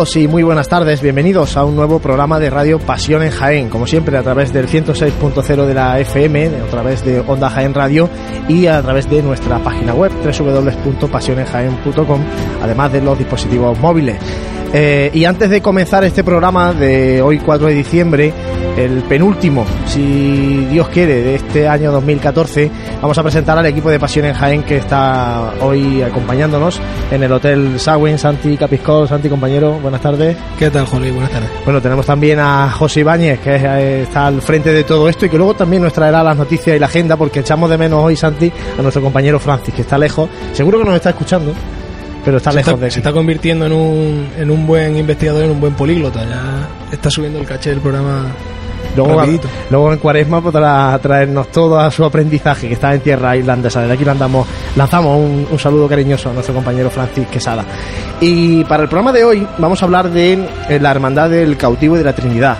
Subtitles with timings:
[0.00, 3.86] Y muy buenas tardes, bienvenidos a un nuevo programa de Radio Pasión en Jaén, como
[3.86, 8.08] siempre a través del 106.0 de la FM, a través de Onda Jaén Radio
[8.48, 12.20] y a través de nuestra página web www.pasionenjaen.com,
[12.62, 14.16] además de los dispositivos móviles.
[14.72, 18.32] Eh, y antes de comenzar este programa de hoy 4 de diciembre,
[18.84, 23.98] el penúltimo, si Dios quiere, de este año 2014, vamos a presentar al equipo de
[23.98, 29.78] Pasión en Jaén que está hoy acompañándonos en el Hotel Sawin, Santi Capiscol, Santi compañero,
[29.80, 30.36] buenas tardes.
[30.58, 31.10] ¿Qué tal, Jolly?
[31.10, 31.50] Buenas tardes.
[31.64, 35.28] Bueno, tenemos también a José Ibáñez, que eh, está al frente de todo esto y
[35.28, 38.16] que luego también nos traerá las noticias y la agenda, porque echamos de menos hoy,
[38.16, 40.28] Santi, a nuestro compañero Francis, que está lejos.
[40.52, 41.52] Seguro que nos está escuchando
[42.24, 45.60] pero está lejos de Se está convirtiendo en un, en un buen investigador, en un
[45.60, 46.24] buen políglota.
[46.24, 48.26] Ya está subiendo el caché del programa.
[48.96, 49.22] Luego,
[49.70, 53.80] luego en Cuaresma podrá traernos todo a su aprendizaje que está en tierra irlandesa.
[53.80, 54.46] Desde aquí lanzamos,
[54.76, 57.64] lanzamos un, un, saludo cariñoso a nuestro compañero Francis Quesada.
[58.20, 60.32] Y para el programa de hoy vamos a hablar de
[60.68, 62.58] eh, la Hermandad del Cautivo y de la Trinidad.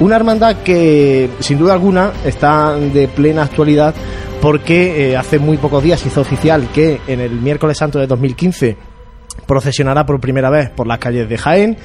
[0.00, 3.94] Una hermandad que sin duda alguna está de plena actualidad
[4.40, 8.76] porque eh, hace muy pocos días hizo oficial que en el miércoles santo de 2015
[9.46, 11.76] procesionará por primera vez por las calles de Jaén.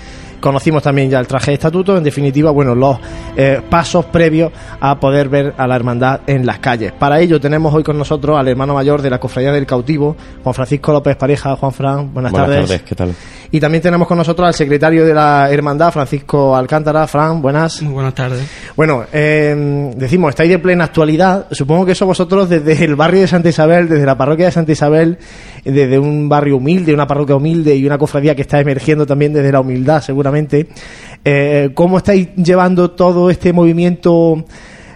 [0.43, 2.97] Conocimos también ya el traje de estatuto, en definitiva, bueno, los
[3.37, 6.91] eh, pasos previos a poder ver a la hermandad en las calles.
[6.91, 10.53] Para ello tenemos hoy con nosotros al hermano mayor de la Cofradía del Cautivo, Juan
[10.53, 11.55] Francisco López Pareja.
[11.55, 12.67] Juan Fran, buenas, buenas tardes.
[12.67, 12.81] tardes.
[12.81, 13.15] ¿qué tal?
[13.51, 17.07] Y también tenemos con nosotros al secretario de la hermandad, Francisco Alcántara.
[17.07, 17.81] Fran, buenas.
[17.81, 18.45] Muy buenas tardes.
[18.75, 21.47] Bueno, eh, decimos, estáis de plena actualidad.
[21.51, 24.73] Supongo que eso vosotros desde el barrio de Santa Isabel, desde la parroquia de Santa
[24.73, 25.19] Isabel,
[25.63, 29.51] desde un barrio humilde, una parroquia humilde y una cofradía que está emergiendo también desde
[29.51, 30.32] la humildad, seguramente.
[31.25, 34.45] Eh, ¿Cómo estáis llevando todo este movimiento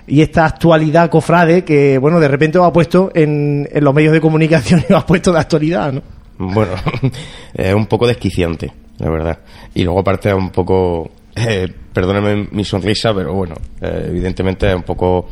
[0.08, 4.22] y esta actualidad cofrade que, bueno, de repente os ha puesto en, los medios de
[4.22, 6.02] comunicación y os ha puesto de actualidad, ¿no?
[6.40, 6.72] Bueno,
[7.54, 9.40] es un poco desquiciante, la verdad.
[9.74, 14.76] Y luego aparte es un poco, eh, perdónenme mi sonrisa, pero bueno, eh, evidentemente es
[14.76, 15.28] un poco,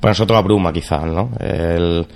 [0.00, 1.30] para nosotros abruma quizás, ¿no?
[1.40, 2.06] El,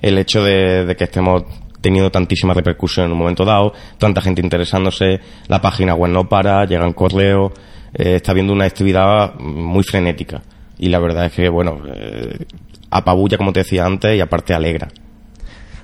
[0.00, 1.42] hecho de, que estemos
[1.88, 6.66] teniendo tantísima repercusión en un momento dado, tanta gente interesándose, la página web no para,
[6.66, 7.52] llegan correos,
[7.94, 10.42] eh, está habiendo una actividad muy frenética.
[10.78, 12.44] Y la verdad es que, bueno, eh,
[12.90, 14.88] apabulla, como te decía antes, y aparte alegra.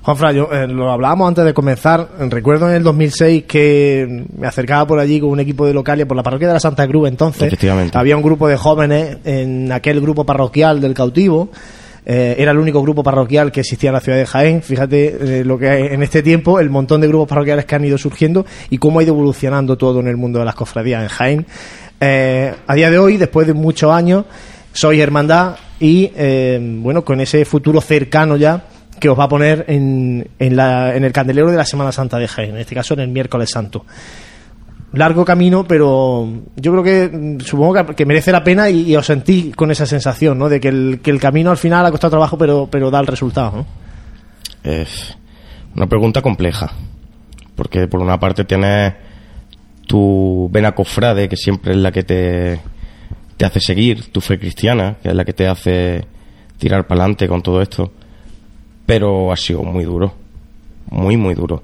[0.03, 2.07] Juanfra, yo eh, lo hablábamos antes de comenzar.
[2.19, 6.15] Recuerdo en el 2006 que me acercaba por allí con un equipo de Localia por
[6.15, 7.09] la parroquia de la Santa Cruz.
[7.09, 7.51] Entonces,
[7.93, 11.49] había un grupo de jóvenes en aquel grupo parroquial del cautivo.
[12.05, 14.61] Eh, era el único grupo parroquial que existía en la ciudad de Jaén.
[14.61, 17.83] Fíjate eh, lo que hay en este tiempo, el montón de grupos parroquiales que han
[17.83, 21.09] ido surgiendo y cómo ha ido evolucionando todo en el mundo de las cofradías en
[21.09, 21.45] Jaén.
[21.99, 24.25] Eh, a día de hoy, después de muchos años,
[24.71, 26.11] soy hermandad y,
[26.81, 28.65] bueno, con ese futuro cercano ya
[28.99, 32.17] que os va a poner en, en, la, en, el candelero de la Semana Santa
[32.17, 33.85] de Jaén, en este caso en el miércoles santo.
[34.93, 39.71] Largo camino, pero yo creo que supongo que, merece la pena y, os sentí con
[39.71, 40.47] esa sensación, ¿no?
[40.47, 43.07] De que el, que el camino al final ha costado trabajo, pero, pero da el
[43.07, 43.65] resultado.
[44.63, 45.17] Es
[45.75, 46.71] una pregunta compleja,
[47.55, 48.93] porque por una parte tienes
[49.85, 52.61] tu vena cofrade, que siempre es la que te,
[53.35, 56.05] te hace seguir, tu fe cristiana, que es la que te hace
[56.57, 57.91] tirar para adelante con todo esto
[58.85, 60.13] pero ha sido muy duro,
[60.89, 61.63] muy, muy duro.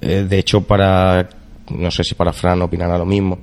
[0.00, 1.28] Eh, de hecho, para,
[1.70, 3.38] no sé si para Fran opinará lo mismo,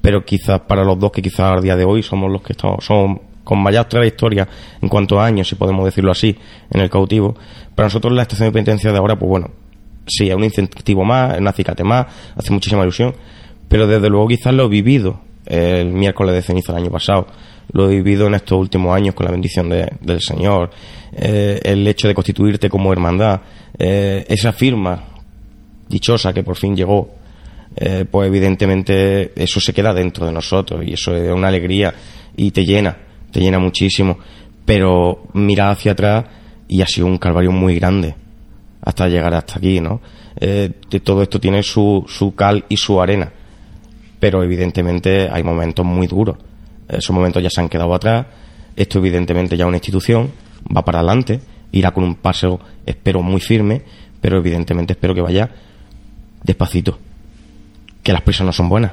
[0.00, 2.84] pero quizás para los dos que quizás al día de hoy somos los que estamos,
[2.84, 4.46] somos con mayor trayectoria
[4.80, 6.36] en cuanto a años, si podemos decirlo así,
[6.70, 7.34] en el cautivo,
[7.74, 9.50] para nosotros la estación de penitencia de ahora, pues bueno,
[10.06, 12.06] sí, es un incentivo más, es un acicate más,
[12.36, 13.14] hace muchísima ilusión,
[13.68, 17.26] pero desde luego quizás lo he vivido el miércoles de ceniza del año pasado,
[17.72, 20.70] lo he vivido en estos últimos años con la bendición de, del Señor,
[21.12, 23.40] eh, el hecho de constituirte como hermandad,
[23.78, 25.04] eh, esa firma
[25.88, 27.17] dichosa que por fin llegó,
[27.80, 31.94] eh, pues evidentemente eso se queda dentro de nosotros y eso es una alegría
[32.36, 32.96] y te llena,
[33.30, 34.18] te llena muchísimo,
[34.64, 36.24] pero mira hacia atrás
[36.68, 38.14] y ha sido un calvario muy grande
[38.82, 40.00] hasta llegar hasta aquí, ¿no?
[40.40, 40.70] Eh,
[41.02, 43.32] todo esto tiene su, su cal y su arena,
[44.20, 46.36] pero evidentemente hay momentos muy duros
[46.88, 48.26] esos momentos ya se han quedado atrás.
[48.74, 50.30] Esto, evidentemente, ya es una institución,
[50.74, 51.40] va para adelante,
[51.72, 53.82] irá con un paso, espero, muy firme,
[54.20, 55.50] pero evidentemente espero que vaya
[56.42, 56.98] despacito.
[58.08, 58.92] Que las prisas no son buenas.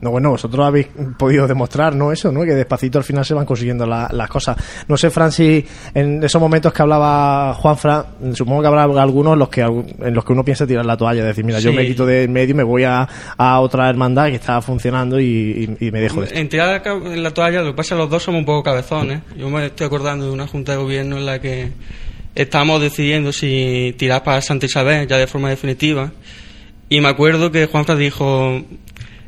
[0.00, 0.86] No, bueno, vosotros habéis
[1.18, 2.12] podido demostrar, ¿no?
[2.12, 2.42] Eso, ¿no?
[2.44, 4.56] Que despacito al final se van consiguiendo la, las cosas.
[4.86, 8.04] No sé, Fran, si en esos momentos que hablaba Juan Fran,
[8.34, 11.24] supongo que habrá algunos en los que, en los que uno piensa tirar la toalla,
[11.24, 11.64] decir, mira, sí.
[11.64, 15.18] yo me quito de medio y me voy a, a otra hermandad que está funcionando
[15.18, 16.38] y, y, y me dejo de esto.
[16.38, 16.80] En tirar
[17.16, 19.22] la toalla, lo que pasa es que los dos somos un poco cabezones.
[19.36, 21.72] Yo me estoy acordando de una junta de gobierno en la que
[22.36, 26.12] estábamos decidiendo si tirar para Santa Isabel ya de forma definitiva.
[26.88, 28.62] Y me acuerdo que Juan Fran dijo,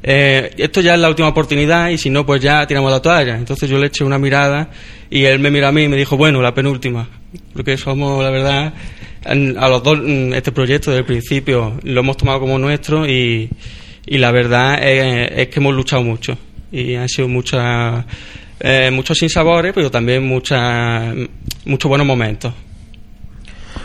[0.03, 3.37] eh, esto ya es la última oportunidad y si no, pues ya tiramos la toalla.
[3.37, 4.71] Entonces yo le eché una mirada
[5.11, 7.09] y él me miró a mí y me dijo, bueno, la penúltima.
[7.53, 8.73] Porque somos, la verdad,
[9.25, 9.99] a los dos,
[10.35, 13.51] este proyecto desde el principio lo hemos tomado como nuestro y,
[14.07, 16.37] y la verdad es, que hemos luchado mucho
[16.73, 18.05] y han sido muchas,
[18.61, 20.59] eh, muchos sinsabores, pero también muchos
[21.85, 22.55] buenos momentos.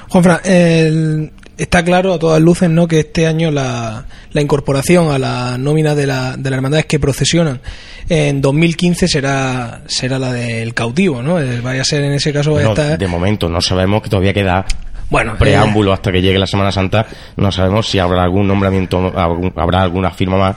[0.08, 2.88] Juanfran, el, está claro a todas luces ¿no?
[2.88, 7.00] que este año la, la incorporación a la nómina de, la, de las hermandades que
[7.00, 7.62] procesionan
[8.10, 11.40] en 2015 será será la del cautivo, ¿no?
[11.40, 12.56] Eh, vaya a ser en ese caso.
[12.56, 14.66] De momento no sabemos que todavía queda
[15.10, 17.06] bueno, preámbulo hasta que llegue la Semana Santa.
[17.38, 20.56] No sabemos si habrá algún nombramiento, habrá alguna firma más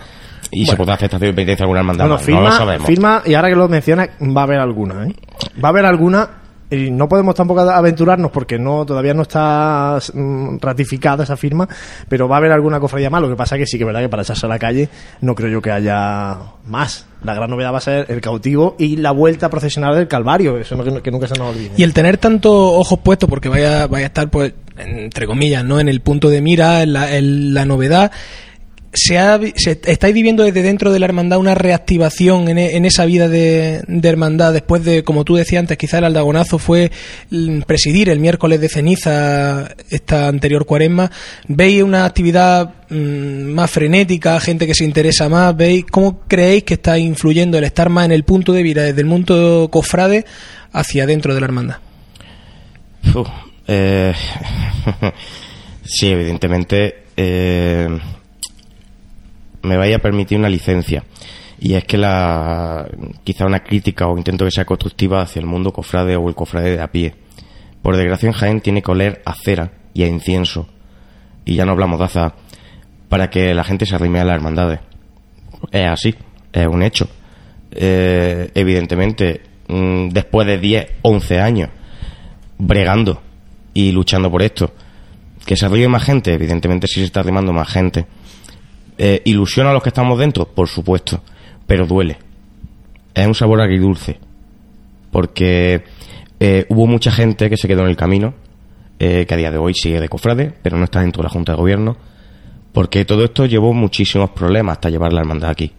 [0.51, 2.07] y se podrá hacer esta de alguna hermandad.
[2.07, 2.87] no lo sabemos.
[2.87, 5.07] Firma, y ahora que lo menciona, va a haber alguna.
[5.07, 5.15] ¿eh?
[5.63, 6.29] Va a haber alguna
[6.71, 11.69] y no podemos tampoco aventurarnos porque no todavía no está mm, ratificada esa firma,
[12.09, 13.23] pero va a haber alguna cofradía más.
[13.23, 14.89] Lo que pasa que sí que es verdad que para echarse a la calle
[15.21, 16.37] no creo yo que haya
[16.67, 17.07] más.
[17.23, 20.77] La gran novedad va a ser el cautivo y la vuelta procesional del Calvario, eso
[21.03, 21.73] que, nunca se nos olvide.
[21.77, 25.81] Y el tener tantos ojos puestos, porque vaya, vaya a estar, pues, entre comillas, no
[25.81, 28.13] en el punto de mira, en la, en la novedad
[28.93, 33.29] se, ha, estáis viviendo desde dentro de la hermandad una reactivación en, e, esa vida
[33.29, 36.91] de, hermandad después de, como tú decías antes, quizá el aldagonazo fue
[37.67, 41.11] presidir el miércoles de ceniza esta anterior cuaresma.
[41.47, 45.55] ¿Veis una actividad mm, más frenética, gente que se interesa más?
[45.55, 49.01] ¿Veis cómo creéis que está influyendo el estar más en el punto de vida desde
[49.01, 50.25] el mundo cofrade
[50.73, 51.77] hacia dentro de la hermandad?
[53.67, 54.15] Eh,
[55.85, 57.05] sí, evidentemente.
[57.17, 57.89] Eh
[59.63, 61.05] me vaya a permitir una licencia.
[61.61, 62.87] Y es que la,
[63.25, 66.77] quizá una crítica o intento que sea constructiva hacia el mundo cofrade o el cofrade
[66.77, 67.15] de a pie.
[67.83, 70.69] Por desgracia en Jaén tiene que oler a cera y a incienso.
[71.45, 72.35] Y ya no hablamos de aza
[73.09, 74.81] para que la gente se arrime a las hermandades.
[75.73, 76.15] Es así,
[76.53, 77.09] es un hecho.
[77.73, 81.71] Eh, evidentemente, mm, después de 10, 11 años
[82.59, 83.21] bregando
[83.75, 84.73] y luchando por esto,
[85.45, 88.07] que se arrime más gente, evidentemente sí se está arrimando más gente
[88.99, 90.47] eh, ¿Ilusiona a los que estamos dentro?
[90.47, 91.23] Por supuesto,
[91.67, 92.19] pero duele.
[93.15, 94.19] Es un sabor agridulce.
[95.13, 95.85] Porque
[96.41, 98.35] eh, hubo mucha gente que se quedó en el camino,
[98.99, 101.33] eh, que a día de hoy sigue de cofrade, pero no está dentro de la
[101.33, 101.97] Junta de Gobierno,
[102.73, 105.73] porque todo esto llevó muchísimos problemas hasta llevar la hermandad aquí.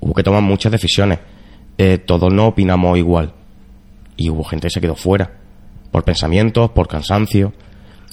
[0.00, 1.18] Hubo que tomar muchas decisiones.
[2.06, 3.34] todos no opinamos igual.
[4.16, 5.30] Y hubo gente que se quedó fuera,
[5.90, 7.52] por pensamientos, por cansancio.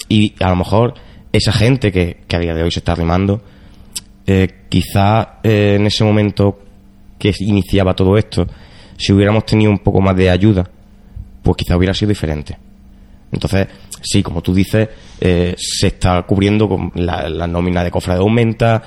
[0.10, 0.96] Y a lo mejor
[1.32, 3.42] esa gente que, que a día de hoy se está arrimando,
[4.25, 6.60] eh, quizá eh, en ese momento
[7.20, 8.48] que iniciaba todo esto,
[8.98, 10.70] si hubiéramos tenido un poco más de ayuda,
[11.42, 12.58] pues quizá hubiera sido diferente.
[13.32, 13.68] Entonces,
[14.01, 14.88] sí, como tú dices,
[15.20, 18.84] eh, se está cubriendo con la, nómina de cofre de aumenta,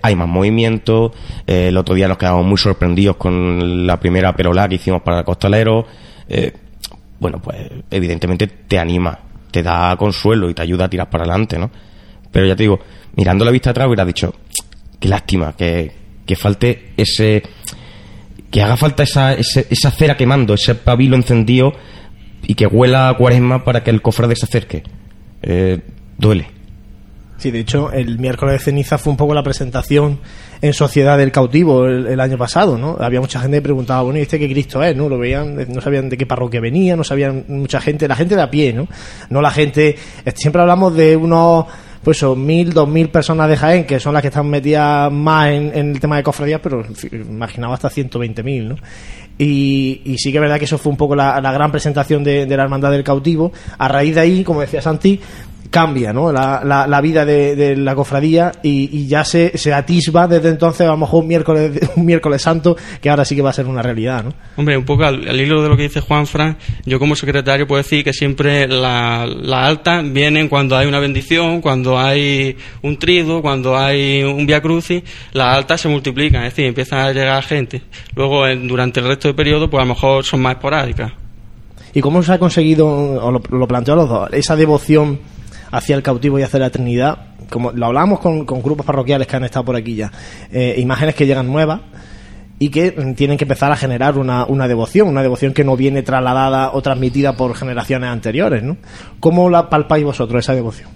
[0.00, 1.12] hay más movimiento.
[1.46, 5.24] el otro día nos quedamos muy sorprendidos con la primera perola que hicimos para el
[5.24, 5.86] costalero.
[7.18, 7.56] bueno, pues
[7.90, 9.18] evidentemente te anima,
[9.50, 11.70] te da consuelo y te ayuda a tirar para adelante, ¿no?
[12.34, 12.80] Pero ya te digo,
[13.14, 14.34] mirando la vista atrás hubiera dicho,
[14.98, 15.92] qué lástima, que,
[16.36, 17.44] falte ese,
[18.50, 21.74] que haga falta esa, esa cera quemando, ese pabilo encendido
[22.42, 24.82] y que huela a cuaresma para que el cofrade se acerque.
[25.42, 25.78] Eh,
[26.18, 26.48] duele.
[27.36, 30.18] Sí, de hecho, el miércoles de ceniza fue un poco la presentación
[30.60, 32.96] en Sociedad del Cautivo el, año pasado, ¿no?
[32.98, 34.96] Había mucha gente que preguntaba, bueno, ¿y este qué Cristo es?
[34.96, 35.08] ¿No?
[35.08, 38.42] Lo veían, no sabían de qué parroquia venía, no sabían mucha gente, la gente de
[38.42, 38.88] a pie, ¿no?
[39.30, 39.96] No la gente,
[40.34, 41.66] siempre hablamos de unos
[42.04, 45.48] pues son mil, dos mil personas de Jaén, que son las que están metidas más
[45.48, 48.76] en, el tema de cofradías, pero imaginaba hasta 120.000, ¿no?
[49.38, 52.56] Y, sí que es verdad que eso fue un poco la, gran presentación de, de,
[52.56, 53.52] la Hermandad del Cautivo.
[53.78, 55.18] A raíz de ahí, como decía Santi,
[55.74, 56.30] cambia ¿no?
[56.30, 60.98] la, la, vida de, la cofradía y, ya se, se, atisba desde entonces a lo
[60.98, 64.22] mejor un miércoles, un miércoles santo que ahora sí que va a ser una realidad.
[64.22, 64.32] ¿no?
[64.56, 67.82] Hombre, un poco al, hilo de lo que dice Juan Fran, yo como secretario puedo
[67.82, 73.42] decir que siempre la, la alta vienen cuando hay una bendición, cuando hay un trido,
[73.42, 75.02] cuando hay un via crucis,
[75.32, 77.82] las altas se multiplican, es decir, empiezan a llegar gente.
[78.14, 81.10] Luego, durante el resto del periodo, pues a lo mejor son más esporádicas.
[81.94, 85.33] ¿Y cómo se ha conseguido, o lo, lo planteo a los dos, esa devoción
[85.74, 87.18] hacia el cautivo y hacia la Trinidad,
[87.50, 90.12] como lo hablamos con, grupos parroquiales que han estado por aquí ya,
[90.52, 91.80] eh, imágenes que llegan nuevas
[92.60, 96.70] y que tienen que empezar a generar una, devoción, una devoción que no viene trasladada
[96.72, 98.62] o transmitida por generaciones anteriores.
[98.62, 98.76] ¿no?
[99.18, 100.88] ¿Cómo la palpáis vosotros esa devoción?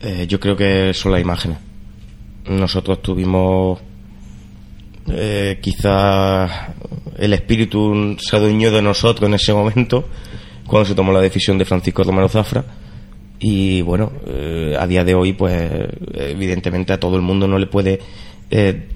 [0.00, 1.58] Eh, yo creo que son las imágenes.
[2.48, 3.78] Nosotros tuvimos
[5.08, 6.72] eh, quizá
[7.18, 10.08] el espíritu se adueñó de nosotros en ese momento
[10.66, 12.64] cuando se tomó la decisión de Francisco Romero Zafra
[13.40, 15.72] y bueno, eh, a día de hoy, pues
[16.14, 17.98] evidentemente a todo el mundo no le puede
[18.50, 18.86] eh,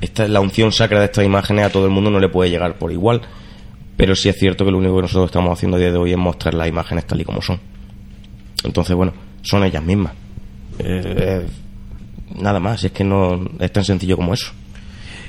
[0.00, 2.78] esta, la unción sacra de estas imágenes a todo el mundo no le puede llegar
[2.78, 3.20] por igual.
[3.96, 6.12] Pero sí es cierto que lo único que nosotros estamos haciendo a día de hoy
[6.12, 7.60] es mostrar las imágenes tal y como son.
[8.64, 10.14] Entonces, bueno, son ellas mismas.
[10.78, 11.46] Eh,
[12.40, 14.52] nada más, es que no es tan sencillo como eso.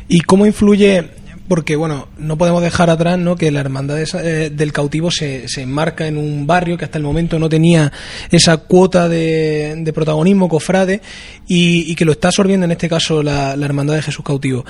[0.07, 1.09] ¿Y cómo influye
[1.47, 3.35] porque bueno, no podemos dejar atrás ¿no?
[3.35, 7.03] que la hermandad eh, del cautivo se, se, enmarca en un barrio que hasta el
[7.03, 7.91] momento no tenía
[8.29, 11.01] esa cuota de, protagonismo cofrade
[11.47, 14.65] y, que lo está absorbiendo en este caso la, hermandad de Jesús cautivo.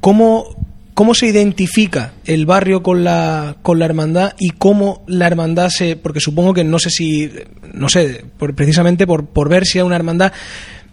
[0.00, 0.54] ¿Cómo,
[0.94, 5.96] ¿Cómo se identifica el barrio con la, con la hermandad y cómo la hermandad se...
[5.96, 7.30] Porque supongo que no sé si...
[7.74, 8.24] No sé,
[8.54, 10.32] precisamente por, por ver si es una hermandad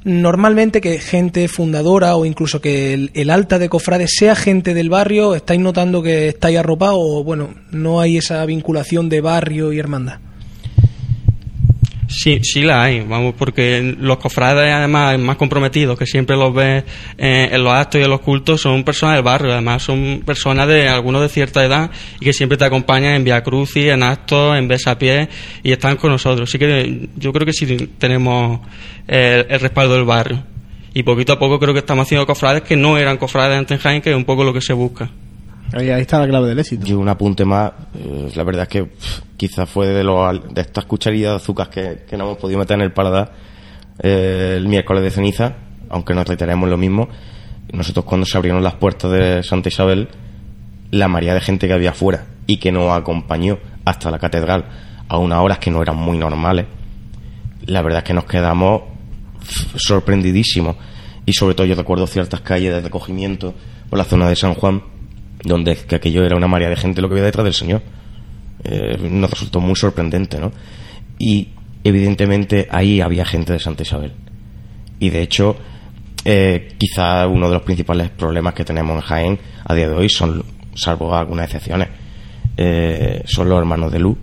[0.04, 5.36] normalmente que gente fundadora o incluso que el, alta de cofrades sea gente del barrio,
[5.36, 10.20] estáis notando que estáis arropados o bueno, no hay esa vinculación de barrio y hermandad.
[12.16, 16.84] Sí, sí la hay, vamos, porque los cofrades además más comprometidos, que siempre los ves
[17.18, 20.68] eh, en los actos y en los cultos, son personas del barrio, además son personas
[20.68, 21.90] de algunos de cierta edad
[22.20, 25.28] y que siempre te acompañan en Via Crucis, en actos, en besapiés
[25.64, 26.48] y están con nosotros.
[26.48, 27.66] Así que yo creo que sí
[27.98, 28.60] tenemos
[29.08, 30.44] el, el respaldo del barrio.
[30.94, 34.02] Y poquito a poco creo que estamos haciendo cofrades que no eran cofrades en Jaén,
[34.02, 35.10] que es un poco lo que se busca.
[35.74, 36.86] Ahí, está la clave del éxito.
[36.88, 38.92] Y un apunte más, eh, la verdad es que
[39.36, 42.94] quizás fue de, de estas cucharillas de azúcar que, no hemos podido meter en el
[42.94, 43.34] paladar
[44.00, 45.56] eh, el miércoles de ceniza,
[45.90, 47.10] aunque nos reiteremos lo mismo.
[47.72, 50.10] Nosotros cuando se abrieron las puertas de Santa Isabel,
[50.92, 54.66] la maría de gente que había afuera y que nos acompañó hasta la catedral
[55.08, 56.68] a unas horas que no eran muy normales,
[57.66, 58.84] la verdad es que nos quedamos
[59.76, 60.76] sorprendidísimos.
[61.26, 63.56] Y sobre todo yo recuerdo ciertas calles de recogimiento
[63.90, 64.93] por la zona de San Juan
[65.44, 67.82] donde que aquello era una maría de gente lo que había detrás del Señor.
[68.64, 70.52] Eh, nos resultó muy sorprendente, ¿no?
[71.20, 71.50] Y
[71.84, 74.14] evidentemente ahí había gente de Santa Isabel.
[75.00, 75.58] Y de hecho,
[76.24, 80.10] eh, quizá uno de los principales problemas que tenemos en Jaén a día de hoy
[80.10, 80.44] son,
[80.76, 81.90] salvo algunas excepciones,
[82.56, 84.18] eh, son los hermanos de luz.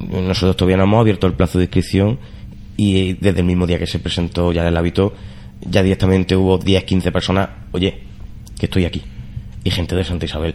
[0.00, 2.18] Nosotros todavía no hemos abierto el plazo de inscripción
[2.76, 5.14] y desde el mismo día que se presentó ya el hábito,
[5.60, 8.00] ya directamente hubo 10, 15 personas, oye,
[8.58, 9.02] que estoy aquí
[9.64, 10.54] y gente de Santa Isabel.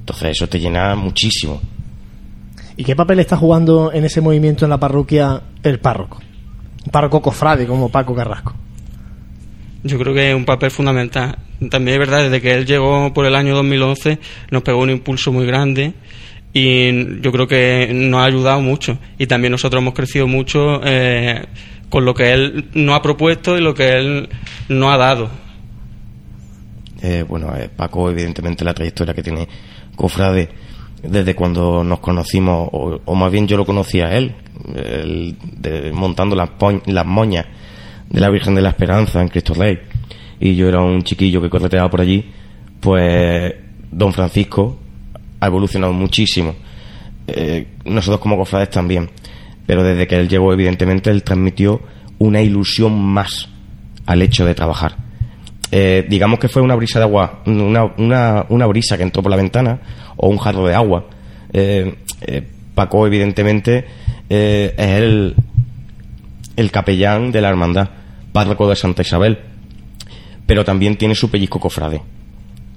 [0.00, 1.60] Entonces eso te llena muchísimo.
[2.76, 6.20] ¿Y qué papel está jugando en ese movimiento en la parroquia el párroco?
[6.84, 8.54] Un párroco cofrade como Paco Carrasco.
[9.82, 11.38] Yo creo que es un papel fundamental.
[11.70, 14.18] También es verdad, desde que él llegó por el año 2011
[14.50, 15.94] nos pegó un impulso muy grande
[16.52, 18.98] y yo creo que nos ha ayudado mucho.
[19.18, 21.46] Y también nosotros hemos crecido mucho eh,
[21.88, 24.28] con lo que él nos ha propuesto y lo que él
[24.68, 25.30] nos ha dado.
[27.00, 29.48] Eh, bueno, eh, Paco, evidentemente, la trayectoria que tiene
[29.94, 30.48] Cofrade
[31.02, 34.34] desde cuando nos conocimos, o, más bien yo lo conocía a él,
[35.92, 36.50] montando las,
[36.86, 37.46] las moñas
[38.10, 39.78] de la Virgen de la Esperanza en Cristo Rey,
[40.40, 42.28] y yo era un chiquillo que correteaba por allí,
[42.80, 43.54] pues
[43.92, 44.76] Don Francisco
[45.38, 46.56] ha evolucionado muchísimo.
[47.28, 49.08] Eh, nosotros como cofrades también,
[49.66, 51.80] pero desde que él llegó, evidentemente, él transmitió
[52.18, 53.48] una ilusión más
[54.06, 55.07] al hecho de trabajar
[55.70, 59.30] eh, digamos que fue una brisa de agua, una, una, una, brisa que entró por
[59.30, 59.80] la ventana
[60.16, 61.06] o un jarro de agua.
[61.52, 62.42] Eh, eh,
[62.74, 63.84] Paco, evidentemente,
[64.28, 65.34] es el,
[66.56, 67.90] el capellán de la hermandad,
[68.32, 69.38] párroco de Santa Isabel,
[70.46, 72.00] pero también tiene su pellizco cofrade.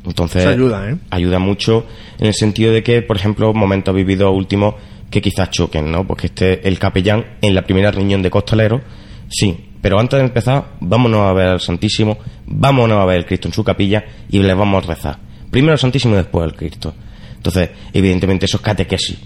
[0.03, 1.85] Entonces, ayuda, ayuda mucho
[2.17, 4.75] en el sentido de que, por ejemplo, momentos vividos últimos
[5.11, 6.07] que quizás choquen, ¿no?
[6.07, 8.81] Porque este, el capellán en la primera reunión de costaleros,
[9.29, 13.47] sí, pero antes de empezar, vámonos a ver al Santísimo, vámonos a ver el Cristo
[13.47, 15.17] en su capilla y le vamos a rezar.
[15.49, 16.93] Primero al Santísimo y después al Cristo.
[17.35, 19.17] Entonces, evidentemente eso es catequesis.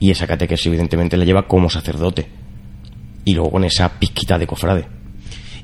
[0.00, 2.26] Y esa catequesis evidentemente la lleva como sacerdote.
[3.26, 4.86] Y luego con esa pizquita de cofrade.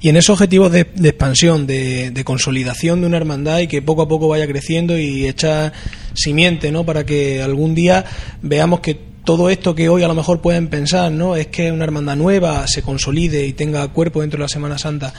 [0.02, 4.02] Y en esos objetivos de, expansión, de, de, consolidación de una hermandad y que poco
[4.02, 5.72] a poco vaya creciendo y echa
[6.14, 6.84] simiente, ¿no?
[6.84, 8.06] Para que algún día
[8.40, 11.36] veamos que todo esto que hoy a lo mejor pueden pensar, ¿no?
[11.36, 15.12] Es que una hermandad nueva se consolide y tenga cuerpo dentro de la Semana Santa.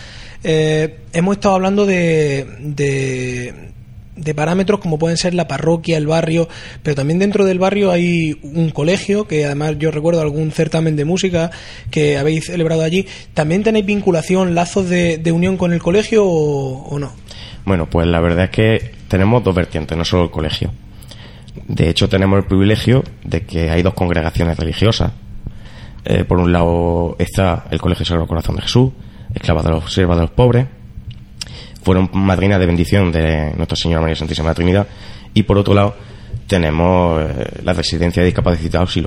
[0.43, 2.45] Eh, hemos estado hablando de,
[4.15, 6.47] de, parámetros como pueden ser la parroquia, el barrio,
[6.83, 11.05] pero también dentro del barrio hay un colegio, que además yo recuerdo algún certamen de
[11.05, 11.51] música
[11.91, 13.05] que habéis celebrado allí.
[13.33, 17.11] ¿También tenéis vinculación, lazos de, unión con el colegio o no?
[17.65, 20.71] Bueno, pues la verdad es que tenemos dos vertientes, no solo el colegio.
[21.55, 25.11] De hecho, tenemos el privilegio de que hay dos congregaciones religiosas.
[26.05, 28.91] Eh, por un lado está el Colegio Sagrado Corazón de Jesús,
[29.33, 30.67] Esclava de los Siervos de los Pobres.
[31.83, 34.87] Fueron madrinas de bendición de Nuestra Señora María Santísima Trinidad.
[35.33, 35.95] Y por otro lado,
[36.47, 39.03] tenemos eh, la residencia de discapacitados es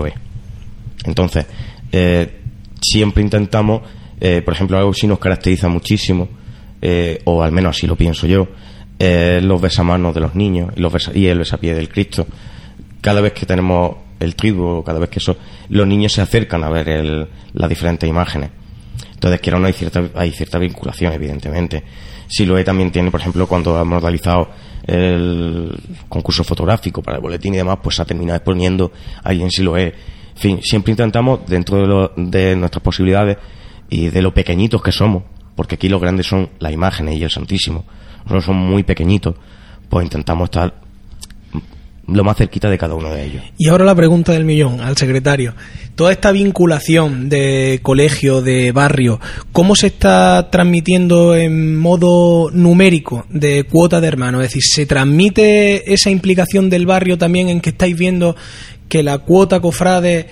[1.04, 1.46] Entonces,
[1.92, 2.40] eh,
[2.80, 3.82] siempre intentamos,
[4.44, 6.28] por ejemplo, algo que sí nos caracteriza muchísimo,
[7.24, 8.48] o al menos así lo pienso yo,
[8.98, 12.26] eh, los besamanos de los niños y, los y el besapié del Cristo.
[13.00, 15.36] Cada vez que tenemos el triduo, cada vez que eso,
[15.68, 18.50] los niños se acercan a ver el, las diferentes imágenes.
[19.12, 21.82] Entonces, quiero no hay cierta, hay cierta vinculación, evidentemente.
[22.28, 24.48] Siloé también tiene, por ejemplo, cuando hemos realizado
[24.86, 25.74] el
[26.08, 29.86] concurso fotográfico para el boletín y demás, pues ha terminado exponiendo ahí en Siloé.
[29.86, 33.38] En fin, siempre intentamos, dentro de, de nuestras posibilidades
[33.88, 35.22] y de lo pequeñitos que somos,
[35.54, 37.84] porque aquí los grandes son las imágenes y el Santísimo,
[38.24, 39.34] nosotros somos muy pequeñitos,
[39.88, 40.74] pues intentamos estar
[42.06, 43.42] lo más cerquita de cada uno de ellos.
[43.56, 45.54] Y ahora la pregunta del millón al secretario.
[45.94, 49.20] Toda esta vinculación de colegio, de barrio,
[49.52, 54.42] ¿cómo se está transmitiendo en modo numérico de cuota de hermanos?
[54.42, 58.36] Es decir, ¿se transmite esa implicación del barrio también en que estáis viendo
[58.88, 60.26] que la cuota cofrade,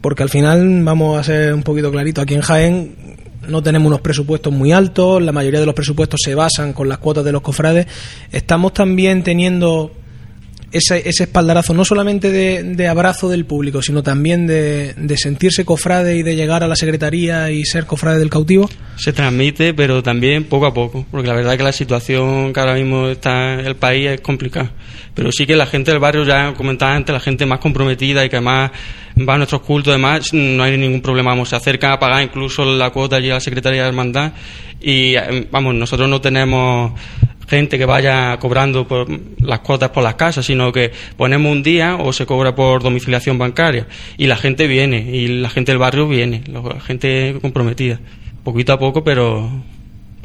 [0.00, 3.15] porque al final, vamos a ser un poquito clarito, aquí en Jaén
[3.48, 6.98] no tenemos unos presupuestos muy altos, la mayoría de los presupuestos se basan con las
[6.98, 7.86] cuotas de los cofrades,
[8.32, 9.92] estamos también teniendo
[10.76, 16.22] ese, ese espaldarazo, no solamente de, abrazo del público, sino también de, sentirse cofrade y
[16.22, 18.68] de llegar a la secretaría y ser cofrade del cautivo?
[18.96, 22.60] Se transmite, pero también poco a poco, porque la verdad es que la situación que
[22.60, 24.72] ahora mismo está en el país es complicada.
[25.14, 28.28] Pero sí que la gente del barrio, ya comentaba antes, la gente más comprometida y
[28.28, 28.70] que además
[29.16, 32.64] va a nuestros cultos, además no hay ningún problema, vamos, se acerca a pagar incluso
[32.64, 34.32] la cuota allí a la Secretaría de Hermandad
[34.80, 35.14] y
[35.50, 36.92] vamos, nosotros no tenemos
[37.46, 39.06] gente que vaya cobrando por
[39.40, 43.38] las cuotas por las casas, sino que ponemos un día o se cobra por domiciliación
[43.38, 48.00] bancaria y la gente viene y la gente del barrio viene, la gente comprometida,
[48.44, 49.50] poquito a poco, pero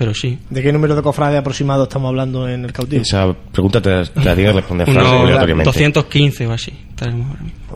[0.01, 0.35] pero sí.
[0.49, 3.03] ¿De qué número de cofrades aproximado estamos hablando en el cautivo?
[3.03, 5.65] Esa pregunta te, la tienes que responder obligatoriamente.
[5.65, 6.73] 215 o así.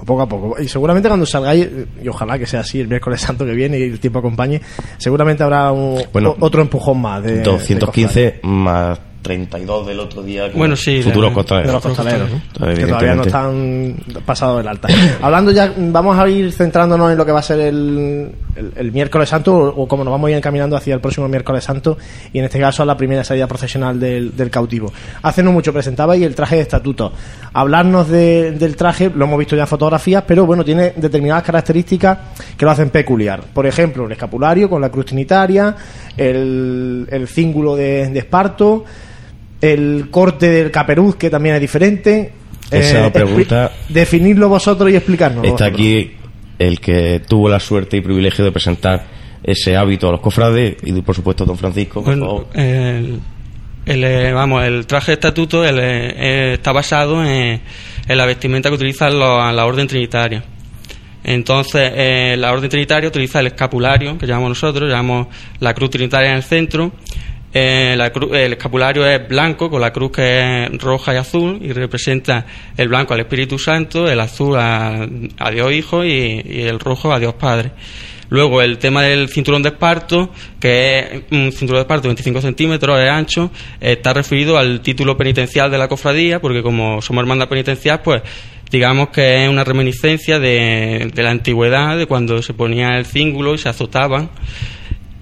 [0.03, 0.59] Poco a poco.
[0.59, 1.67] Y seguramente cuando salgáis,
[2.03, 4.59] y ojalá que sea así el miércoles santo que viene y el tiempo acompañe,
[4.97, 6.01] seguramente habrá un,
[6.39, 7.21] otro empujón más.
[7.21, 10.51] De, 215 más 32 del otro día.
[10.53, 11.01] Bueno, sí.
[11.01, 11.67] Futuros costaleros.
[11.67, 12.29] De los costaleros,
[12.75, 14.87] que todavía no están pasados del alta.
[15.21, 18.31] Hablando ya, vamos a ir centrándonos en lo que va a ser el,
[18.75, 21.97] el, miércoles santo, o, como nos vamos a ir encaminando hacia el próximo miércoles santo,
[22.33, 24.93] y en este caso a la primera salida profesional del, del cautivo.
[25.23, 27.11] Hace no mucho presentaba y el traje de estatuto.
[27.51, 32.17] Hablarnos del traje, lo hemos visto ya en fotografías, pero bueno, tiene determinadas características
[32.55, 33.41] que lo hacen peculiar.
[33.41, 35.75] Por ejemplo, el escapulario con la cruz trinitaria,
[36.15, 38.85] el, el cíngulo de, de esparto,
[39.61, 42.31] el corte del caperuz, que también es diferente.
[42.71, 43.71] Esa eh, pregunta.
[43.89, 45.45] Definirlo vosotros y explicarnos.
[45.45, 46.11] Está aquí
[46.57, 49.05] el que tuvo la suerte y privilegio de presentar
[49.43, 52.03] ese hábito a los cofrades y por supuesto don Francisco.
[52.11, 53.19] el,
[53.85, 57.61] eh, vamos, el traje de estatuto eh, está basado en,
[58.07, 60.43] la vestimenta que utiliza la, orden trinitaria.
[61.23, 65.27] Entonces, la orden trinitaria utiliza el escapulario, que llamamos nosotros, llamamos
[65.59, 66.91] la cruz trinitaria en el centro,
[67.57, 72.45] eh, el escapulario es blanco con la cruz que es roja y azul y representa
[72.75, 75.07] el blanco al Espíritu Santo, el azul a,
[75.53, 77.71] Dios Hijo y, el rojo a Dios Padre.
[78.27, 82.41] Luego el tema del cinturón de esparto, que es un cinturón de esparto de 25
[82.41, 87.47] centímetros de ancho, está referido al título penitencial de la cofradía, porque como somos hermandad
[87.47, 88.21] penitencial, pues
[88.69, 93.59] digamos que es una reminiscencia de la antigüedad, de cuando se ponía el cíngulo y
[93.59, 94.29] se azotaban.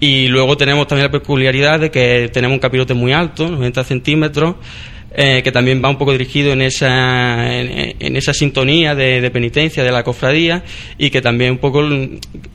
[0.06, 4.56] Y luego tenemos también la peculiaridad de que tenemos un capirote muy alto, 90 centímetros,
[5.14, 9.90] eh, que también va un poco dirigido en esa, en, esa sintonía de, penitencia de
[9.90, 10.62] la cofradía
[10.98, 11.82] y que también un poco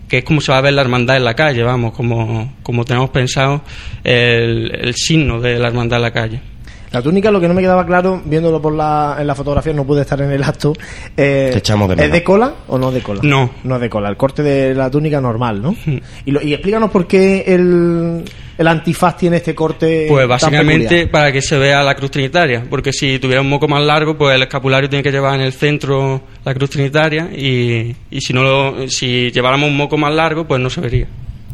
[0.07, 2.85] que es como se va a ver la hermandad en la calle, vamos, como, como
[2.85, 3.63] tenemos pensado
[4.03, 6.41] el, el signo de la hermandad en la calle.
[6.91, 9.85] La túnica, lo que no me quedaba claro, viéndolo por la, en la fotografía, no
[9.85, 10.73] pude estar en el acto.
[11.15, 13.21] Eh, ¿Es de cola o no de cola?
[13.23, 13.51] No.
[13.63, 15.71] No es de cola, el corte de la túnica normal, ¿no?
[15.85, 15.97] Hmm.
[16.25, 18.23] Y, explícanos por qué el,
[18.57, 20.07] el antifaz tiene este corte.
[20.09, 23.83] Pues básicamente para que se vea la cruz trinitaria, porque si tuviera un moco más
[23.83, 28.21] largo, pues el escapulario tiene que llevar en el centro la cruz trinitaria y, y
[28.21, 31.07] si, no lo, si lleváramos un moco más largo, pues no se vería.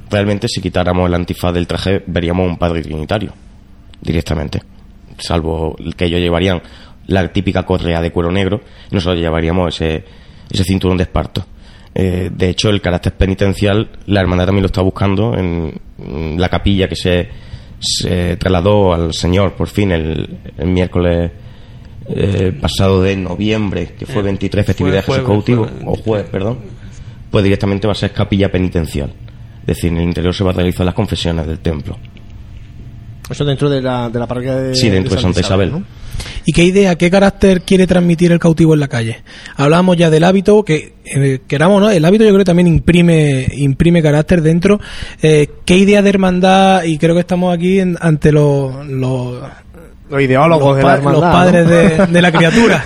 [0.09, 3.33] Realmente, si quitáramos el antifaz del traje, veríamos un padre trinitario
[4.01, 4.74] directamente
[5.17, 6.61] salvo que ellos llevarían
[7.07, 10.03] la típica correa de cuero negro, nosotros llevaríamos ese,
[10.49, 11.45] ese cinturón de esparto.
[11.93, 15.79] Eh, de hecho, el carácter penitencial, la hermandad también lo está buscando en,
[16.37, 17.29] la capilla que se,
[17.79, 21.31] se, trasladó al Señor por fin el, el miércoles
[22.09, 26.59] eh, pasado de noviembre, que fue 23 eh, festividad de Jesús cautivo, o jueves, perdón,
[27.31, 29.11] pues directamente va a ser capilla penitencial.
[29.61, 31.97] Es decir, en el interior se va a realizar las confesiones del templo.
[33.29, 35.83] Eso dentro de la, de la parroquia de, sí, dentro de Santa, Isabel.
[36.45, 39.23] ¿Y qué idea, qué carácter quiere transmitir el cautivo en la calle?
[39.55, 41.89] Hablábamos ya del hábito, que eh, queramos, ¿no?
[41.89, 44.79] El hábito yo creo que también imprime, imprime carácter dentro.
[45.23, 49.41] Eh, ¿Qué idea de hermandad, y creo que estamos aquí ante los, Los
[50.21, 52.83] ideólogos de la hermandad, Los padres de, la criatura.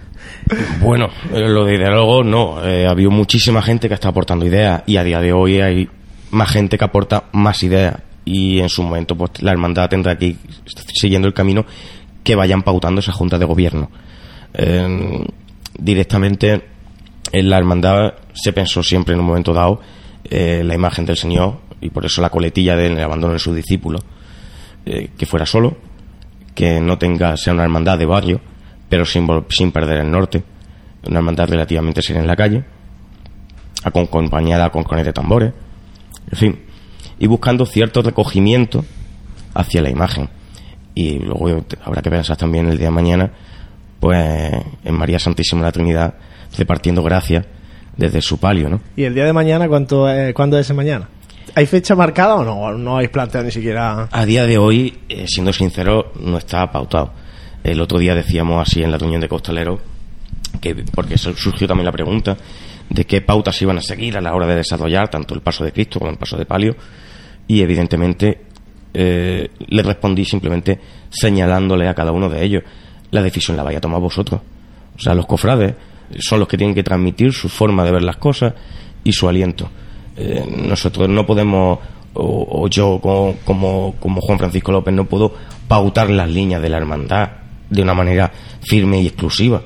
[0.80, 2.64] bueno, eh, lo de ideólogos no.
[2.64, 5.88] Eh, ha habido muchísima gente que está aportando ideas y a día de hoy hay
[6.30, 10.26] más gente que aporta más ideas y en su momento pues la hermandad tendrá que
[10.26, 10.36] ir
[10.94, 11.64] siguiendo el camino
[12.22, 13.90] que vayan pautando esa junta de gobierno.
[15.78, 16.62] directamente
[17.32, 19.80] en la hermandad se pensó siempre en un momento dado
[20.24, 24.00] eh, la imagen del Señor y por eso la coletilla del abandono de su discípulo
[24.84, 25.76] eh, que fuera solo,
[26.54, 28.40] que no tenga sea una hermandad de barrio,
[28.88, 30.42] pero sin, sin perder el norte,
[31.06, 32.64] una hermandad relativamente seria en la calle,
[33.84, 35.52] acompañada con cones de tambores,
[36.30, 36.60] en fin,
[37.20, 38.84] y buscando cierto recogimiento
[39.54, 40.28] hacia la imagen.
[40.94, 43.30] Y luego habrá que pensar también el día de mañana,
[44.00, 44.18] pues
[44.84, 46.14] en María Santísima la Trinidad,
[46.56, 47.46] repartiendo gracias
[47.96, 48.80] desde su palio, ¿no?
[48.96, 51.08] ¿Y el día de mañana cuánto, cuándo es ese mañana?
[51.54, 52.72] ¿Hay fecha marcada o no?
[52.78, 54.08] ¿No habéis planteado ni siquiera...?
[54.10, 57.12] A día de hoy, eh, siendo sincero, no está pautado.
[57.62, 59.78] El otro día decíamos así en la reunión de Costalero,
[60.60, 62.36] que, porque surgió también la pregunta
[62.88, 65.72] de qué pautas iban a seguir a la hora de desarrollar tanto el paso de
[65.72, 66.76] Cristo como el paso de Palio,
[67.50, 68.42] y evidentemente
[68.94, 70.78] eh, le respondí simplemente
[71.10, 72.62] señalándole a cada uno de ellos
[73.10, 74.40] la decisión la vaya a tomar vosotros.
[74.96, 75.74] O sea, los cofrades
[76.20, 78.54] son los que tienen que transmitir su forma de ver las cosas
[79.02, 79.68] y su aliento.
[80.16, 81.80] Eh, nosotros no podemos,
[82.14, 85.34] o, yo como, como, Juan Francisco López, no puedo
[85.66, 87.30] pautar las líneas de la hermandad
[87.68, 88.30] de una manera
[88.62, 89.60] firme y exclusiva.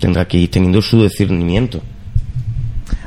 [0.00, 1.80] Tendrá que ir teniendo su discernimiento.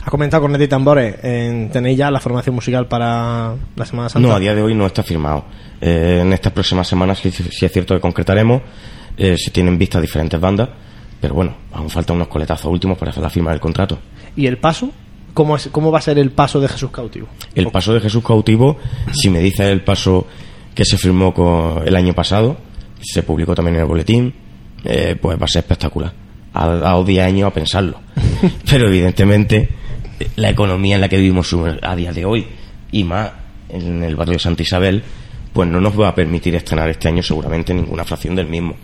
[0.06, 4.28] Ha comentado con Neti Tambores, ¿tenéis ya la formación musical para la Semana Santa?
[4.28, 5.46] No, a día de hoy no está firmado.
[5.80, 8.62] Eh, en estas próximas semanas sí, es cierto que concretaremos,
[9.18, 10.70] eh, se tienen vistas diferentes bandas,
[11.22, 13.98] pero bueno, aún faltan unos coletazos últimos para hacer la firma del contrato.
[14.36, 14.92] ¿Y el paso?
[15.34, 17.28] ¿Cómo, es, ¿Cómo va a ser el paso de Jesús cautivo?
[17.56, 18.78] El paso de Jesús cautivo,
[19.14, 20.28] si me dice el paso
[20.76, 22.58] que se firmó con el año pasado,
[23.02, 24.34] se publicó también en el boletín,
[24.84, 26.12] eh, pues va a ser espectacular.
[26.54, 28.00] Ha dado 10 años a pensarlo.
[28.70, 29.70] Pero evidentemente,
[30.36, 32.48] la economía en la que vivimos a día de hoy,
[32.92, 33.32] y más
[33.70, 35.04] en el barrio de Santa Isabel,
[35.52, 38.76] pues no nos va a permitir estrenar este año seguramente ninguna fracción del mismo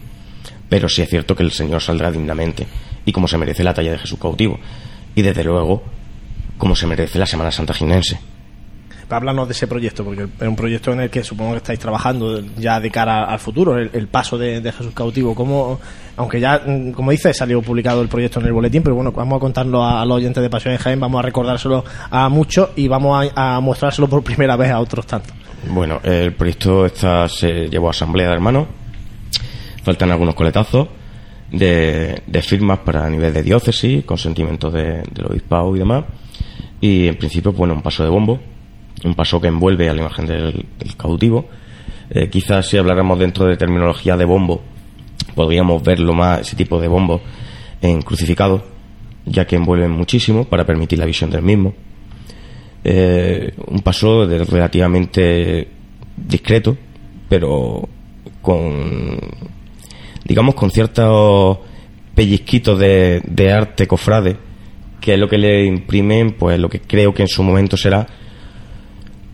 [0.69, 2.65] pero sí es cierto que el Señor saldrá dignamente
[3.03, 4.59] y como se merece la talla de Jesús cautivo
[5.15, 5.83] y desde luego
[6.57, 8.19] como se merece la Semana Santa Ginense.
[9.09, 12.43] Háblanos de ese proyecto, porque es un proyecto en el que supongo que estáis trabajando
[12.57, 15.33] ya de cara al futuro, el, paso de, Jesús cautivo.
[15.33, 15.79] ¿Cómo,
[16.19, 19.37] aunque ya, mm, como dice, salió publicado el proyecto en el boletín, pero bueno, vamos
[19.37, 22.89] a contarlo a, los oyentes de Pasión de Jaén, vamos a recordárselo a muchos y
[22.89, 25.33] vamos a, mostrárselo por primera vez a otros tantos.
[25.69, 28.67] Bueno, el proyecto está, se llevó a asamblea de hermanos
[29.83, 30.89] Faltan algunos coletazos
[31.51, 36.03] de, firmas para nivel de diócesis, consentimiento de, del obispado y demás.
[36.81, 38.41] Y en principio, bueno, un paso de bombo,
[39.05, 40.65] un paso que envuelve a la imagen del,
[40.97, 41.47] cautivo.
[42.09, 44.61] Eh, quizás si habláramos dentro de terminología de bombo,
[45.39, 47.21] podríamos verlo más, ese tipo de bombo,
[47.81, 48.61] en crucificado,
[49.25, 51.73] ya que envuelven muchísimo para permitir la visión del mismo.
[52.83, 55.69] Eh, un paso de relativamente
[56.17, 56.75] discreto,
[57.29, 57.87] pero
[58.41, 59.17] con
[60.25, 61.59] digamos, con ciertos
[62.13, 64.35] pellizquitos de, de arte cofrade,
[64.99, 68.05] que es lo que le imprimen, pues lo que creo que en su momento será,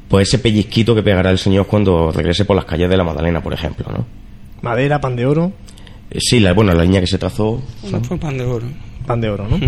[0.07, 3.41] pues ese pellizquito que pegará el Señor cuando regrese por las calles de la Magdalena,
[3.41, 4.05] por ejemplo, ¿no?
[4.61, 5.51] Madera, pan de oro.
[6.11, 7.61] Eh, sí, la, bueno, la línea que se trazó.
[8.07, 8.67] fue pan de oro.
[9.05, 9.59] Pan de oro, ¿no?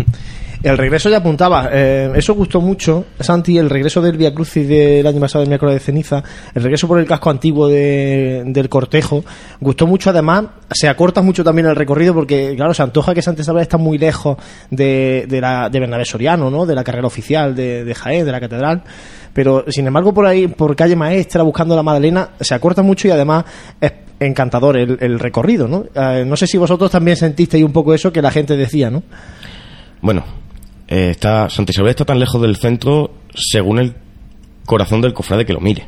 [0.60, 5.06] El regreso ya apuntaba, eh, eso gustó mucho, Santi, el regreso del Via Crucis del
[5.06, 9.24] año pasado, el miércoles de ceniza, el regreso por el casco antiguo del cortejo,
[9.60, 13.62] gustó mucho además, se acorta mucho también el recorrido porque, claro, se antoja que Isabel
[13.62, 14.36] está muy lejos
[14.70, 16.66] de, de, la, de Bernabé Soriano, ¿no?
[16.66, 18.82] de la carrera oficial de, de Jaén, de la catedral,
[19.32, 23.12] pero sin embargo por ahí, por calle maestra, buscando la Madalena, se acorta mucho y
[23.12, 23.44] además
[23.80, 25.84] es encantador el, recorrido, ¿no?
[25.94, 29.04] Eh, no sé si vosotros también sentisteis un poco eso que la gente decía, ¿no?
[30.00, 30.24] Bueno,
[30.88, 33.94] eh, está, Santa Isabel está tan lejos del centro según el
[34.64, 35.86] corazón del cofrade que lo mire.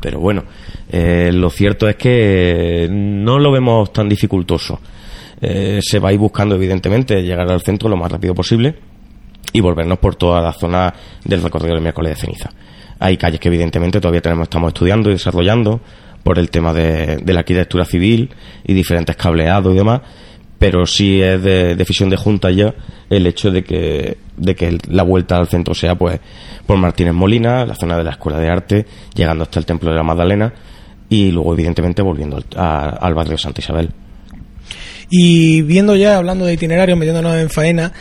[0.00, 0.44] Pero bueno,
[0.90, 4.80] eh, lo cierto es que no lo vemos tan dificultoso.
[5.40, 8.74] Eh, se va a ir buscando, evidentemente, llegar al centro lo más rápido posible
[9.52, 10.92] y volvernos por toda la zona
[11.24, 12.50] del recorrido del miércoles de ceniza.
[12.98, 15.80] Hay calles que, evidentemente, todavía tenemos, estamos estudiando y desarrollando
[16.22, 18.30] por el tema de, de la arquitectura civil
[18.64, 20.02] y diferentes cableados y demás
[20.62, 22.72] pero sí es de decisión de junta ya
[23.10, 26.20] el hecho de que, de que la vuelta al centro sea pues
[26.64, 29.96] por Martínez Molina, la zona de la Escuela de Arte, llegando hasta el Templo de
[29.96, 30.54] la Magdalena
[31.08, 33.90] y luego evidentemente volviendo al, al barrio Santa Isabel.
[35.10, 37.92] Y viendo ya, hablando de itinerario, metiéndonos en faena,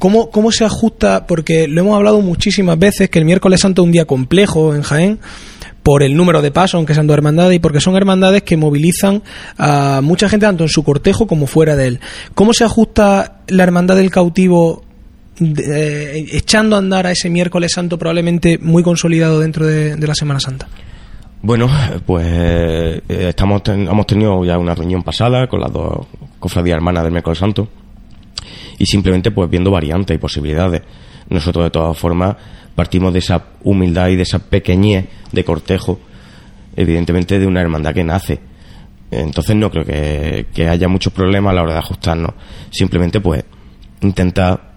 [0.00, 1.28] ¿cómo, ¿cómo se ajusta?
[1.28, 4.82] Porque lo hemos hablado muchísimas veces, que el miércoles santo es un día complejo en
[4.82, 5.20] Jaén,
[5.84, 9.22] por el número de pasos, aunque sean dos hermandades, y porque son hermandades que movilizan
[9.58, 12.00] a mucha gente tanto en su cortejo como fuera de él.
[12.34, 14.82] ¿Cómo se ajusta la hermandad del cautivo
[15.40, 20.40] eh, echando a andar a ese miércoles santo probablemente muy consolidado dentro de, la Semana
[20.40, 20.66] Santa?
[21.42, 21.68] Bueno,
[22.06, 26.06] pues eh, estamos hemos tenido ya una reunión pasada con las dos
[26.38, 27.68] cofradías hermanas del miércoles santo
[28.78, 30.80] y simplemente pues viendo variantes y posibilidades.
[31.28, 32.36] Nosotros de todas formas
[32.74, 36.00] partimos de esa humildad y de esa pequeñez de cortejo,
[36.76, 38.40] evidentemente de una hermandad que nace.
[39.10, 42.32] Entonces no creo que, que haya muchos problemas a la hora de ajustarnos.
[42.70, 43.44] Simplemente pues
[44.00, 44.74] intentar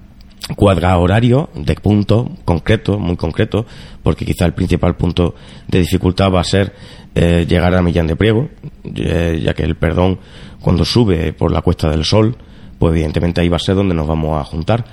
[0.55, 3.65] cuadrar horario de puntos concretos, muy concretos,
[4.03, 5.35] porque quizá el principal punto
[5.67, 6.73] de dificultad va a ser
[7.15, 8.49] eh, llegar a Millán de Priego,
[8.83, 10.19] eh, ya que el perdón
[10.61, 12.37] cuando sube por la Cuesta del Sol,
[12.79, 14.85] pues evidentemente ahí va a ser donde nos vamos a juntar.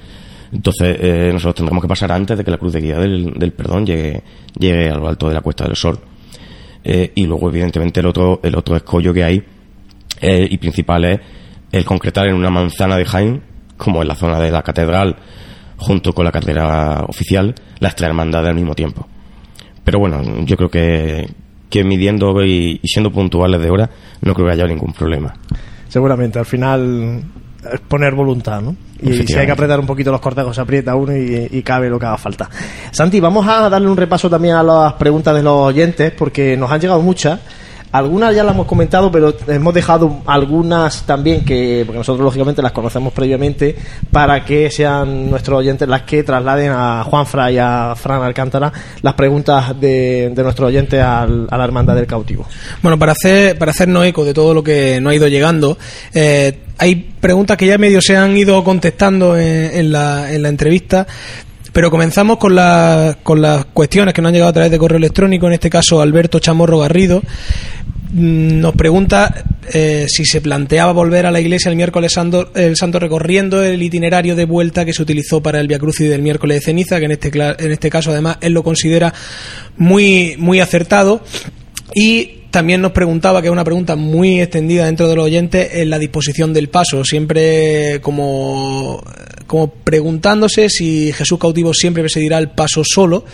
[0.54, 3.84] Entonces eh, nosotros tendremos que pasar antes de que la cruz de guía del, perdón
[3.84, 4.22] llegue,
[4.58, 5.98] llegue a lo alto de la Cuesta del Sol.
[6.84, 9.42] y luego evidentemente el otro, el otro escollo que hay
[10.22, 11.20] y principal es
[11.72, 13.42] el concretar en una manzana de Jaén,
[13.76, 15.16] como en la zona de la catedral,
[15.76, 19.08] junto con la carrera oficial, las tres hermandades al mismo tiempo.
[19.82, 21.28] Pero bueno, yo creo que,
[21.68, 23.90] que midiendo y, siendo puntuales de hora,
[24.22, 25.34] no creo que haya ningún problema.
[25.88, 27.24] Seguramente, al final
[27.88, 28.76] poner voluntad, ¿no?
[29.00, 31.90] Y si hay que apretar un poquito los cortejos, se aprieta uno y, y, cabe
[31.90, 32.48] lo que haga falta.
[32.90, 36.70] Santi, vamos a darle un repaso también a las preguntas de los oyentes, porque nos
[36.70, 37.40] han llegado muchas.
[37.94, 42.72] Algunas ya las hemos comentado, pero hemos dejado algunas también que, porque nosotros lógicamente las
[42.72, 43.76] conocemos previamente,
[44.10, 48.72] para que sean nuestros oyentes las que trasladen a Juan Fra y a Fran Alcántara
[49.00, 52.44] las preguntas de, de nuestros oyentes a la Hermandad del Cautivo.
[52.82, 55.78] Bueno, para, hacer, para hacernos eco de todo lo que nos ha ido llegando,
[56.12, 61.06] eh, hay preguntas que ya medio se han ido contestando en, la, en la entrevista,
[61.72, 62.56] pero comenzamos con,
[63.22, 66.00] con las cuestiones que nos han llegado a través de correo electrónico, en este caso
[66.00, 67.22] Alberto Chamorro Garrido,
[68.12, 72.98] nos pregunta eh, si se planteaba volver a la iglesia el miércoles santo, el santo
[72.98, 76.64] recorriendo el itinerario de vuelta que se utilizó para el Via Crucis del miércoles de
[76.64, 79.12] ceniza, que en este, en este caso además él lo considera
[79.76, 81.22] muy, muy acertado.
[81.94, 85.90] Y también nos preguntaba, que es una pregunta muy extendida dentro de los oyentes, en
[85.90, 89.02] la disposición del paso, siempre como,
[89.46, 93.24] como preguntándose si Jesús cautivo siempre presidirá el paso solo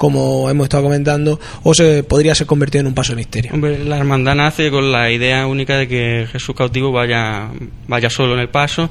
[0.00, 3.52] como hemos estado comentando, o se podría ser convertido en un paso de misterio.
[3.84, 7.50] la hermandad nace con la idea única de que Jesús cautivo vaya,
[7.86, 8.88] vaya solo en el paso.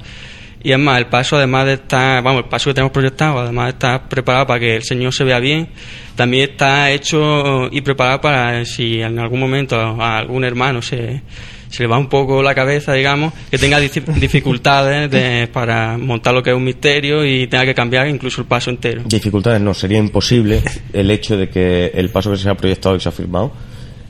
[0.62, 3.66] Y es más, el paso, además de estar, vamos, el paso que tenemos proyectado, además
[3.66, 5.70] de estar preparado para que el Señor se vea bien,
[6.16, 11.24] también está hecho y preparado para si en algún momento algún hermano se,
[11.70, 16.52] se le va un poco la cabeza, digamos, que tenga dificultades para montar lo que
[16.52, 19.04] es un misterio y tenga que cambiar incluso el paso entero.
[19.06, 20.62] Dificultades no, sería imposible
[20.94, 23.52] el hecho de que el paso que se ha proyectado y se ha firmado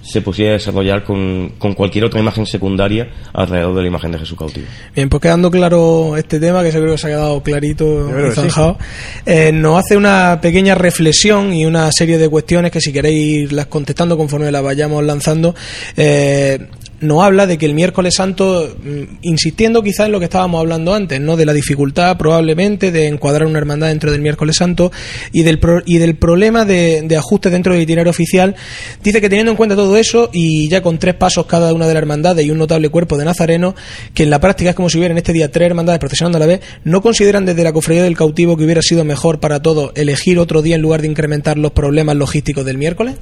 [0.01, 4.37] se pusiera a desarrollar con, cualquier otra imagen secundaria alrededor de la imagen de Jesús
[4.37, 4.65] cautivo.
[4.95, 8.77] Bien, pues quedando claro este tema, que seguro que se ha quedado clarito y zanjado,
[9.25, 13.67] eh, nos hace una pequeña reflexión y una serie de cuestiones que si queréis irlas
[13.67, 15.53] contestando conforme las vayamos lanzando,
[15.95, 16.67] eh,
[17.01, 20.93] nos habla de que el miércoles santo, mm, insistiendo quizás en lo que estábamos hablando
[20.93, 21.38] antes, ¿no?
[21.38, 24.91] De la dificultad probablemente de encuadrar una hermandad dentro del miércoles santo
[25.31, 28.55] y del, y del problema de, ajuste dentro del itinerario oficial,
[29.03, 31.93] dice que teniendo en cuenta todo eso y ya con tres pasos cada una de
[31.93, 33.75] las hermandades y un notable cuerpo de nazareno,
[34.13, 36.39] que en la práctica es como si hubiera en este día tres hermandades procesionando a
[36.39, 39.91] la vez, no consideran desde la cofradía del cautivo que hubiera sido mejor para todos
[39.95, 43.15] elegir otro día en lugar de incrementar los problemas logísticos del miércoles?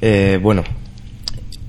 [0.00, 0.64] Eh, bueno,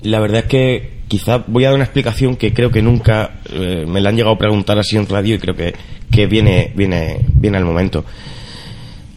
[0.02, 3.84] la verdad es que quizá voy a dar una explicación que creo que nunca eh,
[3.86, 5.74] me la han llegado a preguntar así en radio y creo que,
[6.10, 8.04] que viene, viene, viene al momento.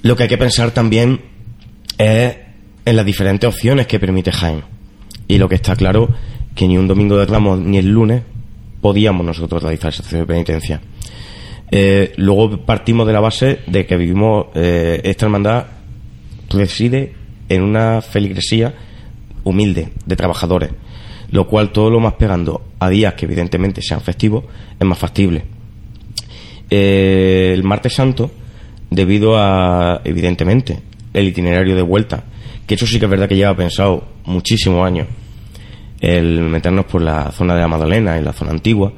[0.01, 1.21] Lo que hay que pensar también
[1.97, 2.35] es
[2.85, 4.63] en las diferentes opciones que permite Jaime.
[5.27, 6.09] Y lo que está claro
[6.53, 8.21] que ni un domingo de Ramos ni el lunes
[8.81, 10.81] podíamos nosotros realizar esa acción de penitencia.
[11.71, 15.65] Eh, luego partimos de la base de que vivimos, eh, esta hermandad
[16.49, 17.13] reside
[17.49, 18.73] en una feligresía
[19.45, 20.71] humilde de trabajadores
[21.31, 24.45] lo cual todo lo más pegando a días que evidentemente sean festivos
[24.79, 25.43] es más factible.
[26.69, 28.31] Eh, el martes santo,
[28.89, 30.79] debido a, evidentemente,
[31.13, 32.23] el itinerario de vuelta,
[32.65, 35.07] que eso sí que es verdad que lleva pensado muchísimos años,
[35.99, 38.91] el meternos por la zona de la Magdalena, en la zona antigua,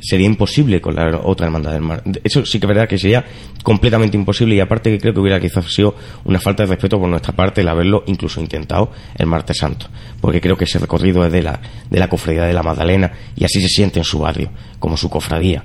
[0.00, 2.02] sería imposible con la otra hermandad del mar.
[2.24, 3.24] Eso sí que es verdad que sería
[3.62, 7.08] completamente imposible y aparte que creo que hubiera quizás sido una falta de respeto por
[7.08, 9.86] nuestra parte el haberlo incluso intentado el martes santo,
[10.20, 13.44] porque creo que ese recorrido es de la, de la cofradía de la Magdalena y
[13.44, 15.64] así se siente en su barrio, como su cofradía.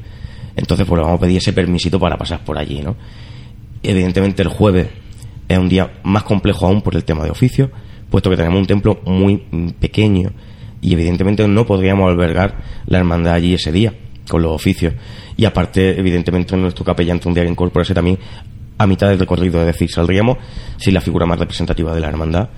[0.55, 2.95] Entonces pues le vamos a pedir ese permisito para pasar por allí, ¿no?
[3.83, 4.87] Evidentemente el jueves
[5.47, 7.71] es un día más complejo aún por el tema de oficio,
[8.09, 9.37] puesto que tenemos un templo muy
[9.79, 10.31] pequeño
[10.81, 13.93] y evidentemente no podríamos albergar la hermandad allí ese día
[14.29, 14.93] con los oficios.
[15.37, 18.19] Y aparte, evidentemente, nuestro capellán tendría que incorporarse también
[18.77, 20.37] a mitad del recorrido, es decir, saldríamos
[20.77, 22.49] sin la figura más representativa de la hermandad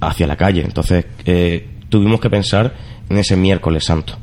[0.00, 0.62] hacia la calle.
[0.62, 2.74] Entonces, eh, tuvimos que pensar
[3.08, 4.14] en ese miércoles santo.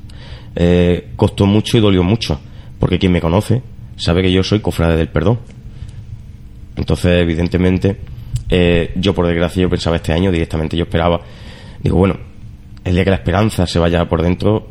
[0.55, 2.39] Eh, costó mucho y dolió mucho,
[2.79, 3.61] porque quien me conoce
[3.95, 5.39] sabe que yo soy cofrade del perdón.
[6.75, 7.97] Entonces, evidentemente,
[8.49, 11.21] eh, yo por desgracia yo pensaba este año directamente, yo esperaba,
[11.81, 12.17] digo, bueno,
[12.83, 14.67] el día que la esperanza se vaya por dentro,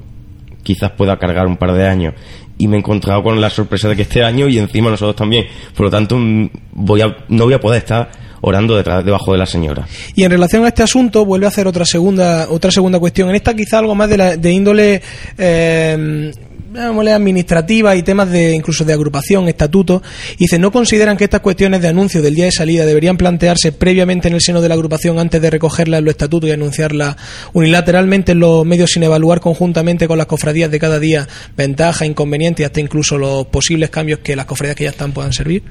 [0.69, 2.13] quizás pueda cargar un par de años.
[2.59, 5.47] Y me he encontrado con la sorpresa de que este año y encima nosotros también.
[5.75, 8.11] Por lo tanto, mm, voy a, no voy a poder estar
[8.43, 9.89] orando detrás, debajo de la señora.
[10.15, 13.31] Y en relación a este asunto, vuelve a hacer otra segunda, otra segunda cuestión.
[13.31, 15.01] En esta quizá algo más de, la, de índole
[15.39, 16.33] eh,
[16.75, 20.03] administrativa y temas de incluso de agrupación, estatuto,
[20.35, 23.73] y dice, no consideran que estas cuestiones de anuncio del día de salida deberían plantearse
[23.73, 27.17] previamente en el seno de la agrupación antes de recogerla en los estatutos y anunciarla
[27.53, 31.27] unilateralmente en los medios sin evaluar conjuntamente con las cofradías de cada día
[31.57, 35.33] ventajas, inconvenientes y hasta incluso los posibles cambios que las cofradías que ya están puedan
[35.33, 35.63] servir?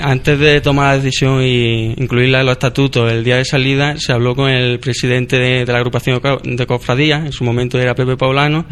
[0.00, 4.12] antes de tomar la decisión y incluirla en los estatutos el día de salida, se
[4.12, 8.16] habló con el presidente de, de la agrupación de cofradías, en su momento era Pepe
[8.16, 8.64] Paulano,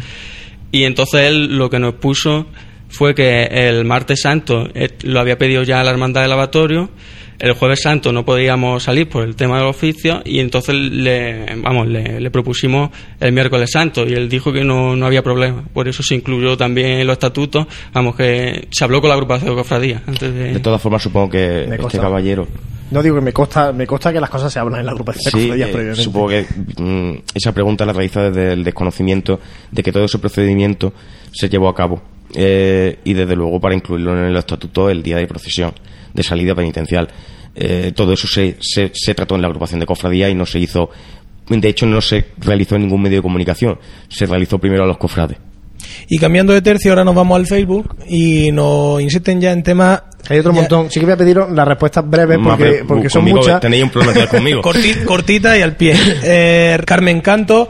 [0.72, 2.46] y entonces él lo que nos puso
[2.88, 6.90] fue que el martes santo eh, lo había pedido ya la hermandad del lavatorio,
[7.38, 11.86] el jueves santo no podíamos salir por el tema del oficio y entonces le, vamos,
[11.86, 15.62] le, propusimos el miércoles santo y él dijo que no, no, había problema.
[15.72, 19.50] Por eso se incluyó también en los estatutos, vamos, que se habló con la agrupación
[19.50, 20.02] de cofradías.
[20.06, 20.52] Antes de...
[20.54, 22.46] de todas formas, supongo que este caballero
[22.90, 25.40] no digo que me consta, me consta que las cosas se hablan en la agrupación
[25.40, 26.46] sí, eh, Supongo que
[26.78, 30.92] mm, esa pregunta la realiza desde el desconocimiento de que todo ese procedimiento
[31.32, 32.00] se llevó a cabo.
[32.34, 35.72] Eh, y desde luego para incluirlo en el estatuto el día de procesión,
[36.12, 37.08] de salida penitencial.
[37.54, 40.58] Eh, todo eso se, se, se, trató en la agrupación de cofradía y no se
[40.58, 40.90] hizo,
[41.48, 44.98] de hecho no se realizó en ningún medio de comunicación, se realizó primero a los
[44.98, 45.38] cofrades.
[46.08, 50.02] Y cambiando de tercio, ahora nos vamos al Facebook y nos insisten ya en temas
[50.28, 50.90] hay otro montón.
[50.90, 53.60] Sí que voy a pediros las respuestas breves porque, porque son muchas.
[53.60, 54.62] Tenéis un problema conmigo.
[55.06, 55.94] cortita y al pie.
[56.28, 57.68] Eh, Carmen Canto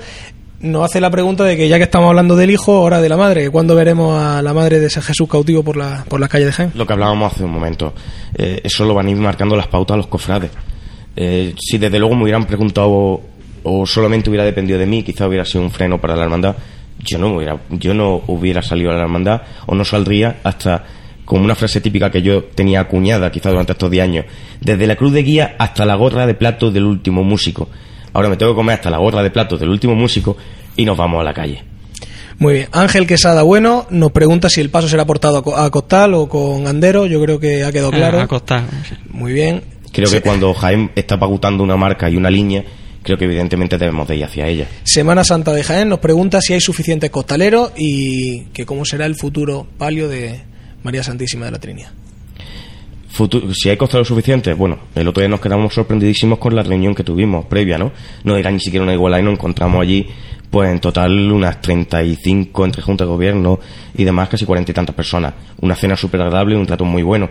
[0.61, 3.17] nos hace la pregunta de que ya que estamos hablando del hijo, ahora de la
[3.17, 3.51] madre.
[3.51, 6.53] ¿Cuándo veremos a la madre de ese Jesús cautivo por la, por las calles de
[6.53, 6.73] Jaén?
[6.75, 7.93] Lo que hablábamos hace un momento.
[8.35, 10.51] Eh, eso lo van a ir marcando las pautas a los cofrades.
[11.15, 13.21] Eh, si desde luego me hubieran preguntado
[13.63, 16.57] o solamente hubiera dependido de mí, quizá hubiera sido un freno para la hermandad
[17.07, 20.85] yo no hubiera, yo no hubiera salido a la hermandad o no saldría hasta
[21.25, 24.25] con una frase típica que yo tenía acuñada quizá durante estos 10 años,
[24.61, 27.69] desde la cruz de guía hasta la gorra de plato del último músico.
[28.13, 30.37] Ahora me tengo que comer hasta la gorra de plato del último músico
[30.77, 31.63] y nos vamos a la calle.
[32.39, 32.69] Muy bien.
[32.73, 37.07] Ángel Quesada Bueno nos pregunta si el paso será portado a Costal o con Andero.
[37.07, 38.21] Yo creo que ha quedado ah, claro.
[38.21, 38.67] a Costal.
[39.11, 39.63] Muy bien.
[39.93, 42.63] Creo que cuando Jaime está pagutando una marca y una línea,
[43.07, 44.67] creo que evidentemente debemos de ir hacia ella.
[44.83, 49.15] Semana Santa de Jaén nos pregunta si hay suficientes costaleros y que cómo será el
[49.15, 50.41] futuro palio de
[50.83, 51.93] María Santísima de la Trinidad.
[53.55, 57.05] si hay costaleros suficientes, bueno, el otro día nos quedamos sorprendidísimos con la reunión que
[57.05, 57.93] tuvimos previa, ¿no?
[58.25, 60.09] No era ni siquiera una igualdad y nos encontramos allí,
[60.51, 63.61] pues en total unas 35 entre Junta de Gobierno
[63.97, 65.33] y demás, casi cuarenta y tantas personas.
[65.61, 67.31] Una cena súper agradable y un trato muy bueno.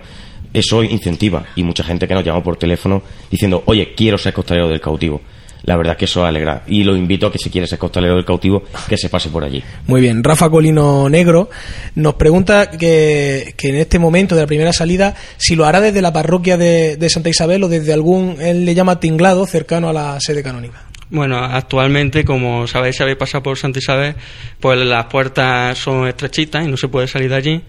[0.53, 4.69] Eso incentiva y mucha gente que nos llama por teléfono diciendo, oye, quiero ser costalero
[4.69, 5.19] del cautivo
[5.65, 6.63] la verdad que eso alegra.
[6.67, 9.43] Y lo invito a que si quiere ser costalero del cautivo, que se pase por
[9.43, 9.63] allí.
[9.87, 10.23] Muy bien.
[10.23, 11.49] Rafa Colino Negro
[11.95, 16.13] nos pregunta que, en este momento de la primera salida, si lo hará desde la
[16.13, 20.19] parroquia de, de Santa Isabel o desde algún, él le llama tinglado, cercano a la
[20.19, 20.85] sede canónica.
[21.09, 24.15] Bueno, actualmente, como sabéis, si habéis pasado por Santa Isabel,
[24.59, 27.61] pues las puertas son estrechitas y no se puede salir de allí.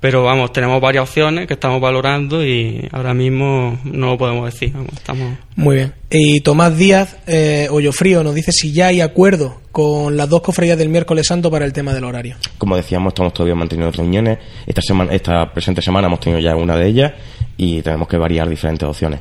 [0.00, 4.72] Pero vamos, tenemos varias opciones que estamos valorando y ahora mismo no lo podemos decir.
[4.92, 5.38] estamos...
[5.56, 5.94] Muy bien.
[6.10, 10.78] Y Tomás Díaz, eh, Frío, nos dice si ya hay acuerdo con las dos cofradías
[10.78, 12.36] del miércoles santo para el tema del horario.
[12.58, 14.38] Como decíamos, estamos todavía manteniendo reuniones.
[14.66, 17.12] Esta, semana, esta presente semana hemos tenido ya una de ellas
[17.56, 19.20] y tenemos que variar diferentes opciones.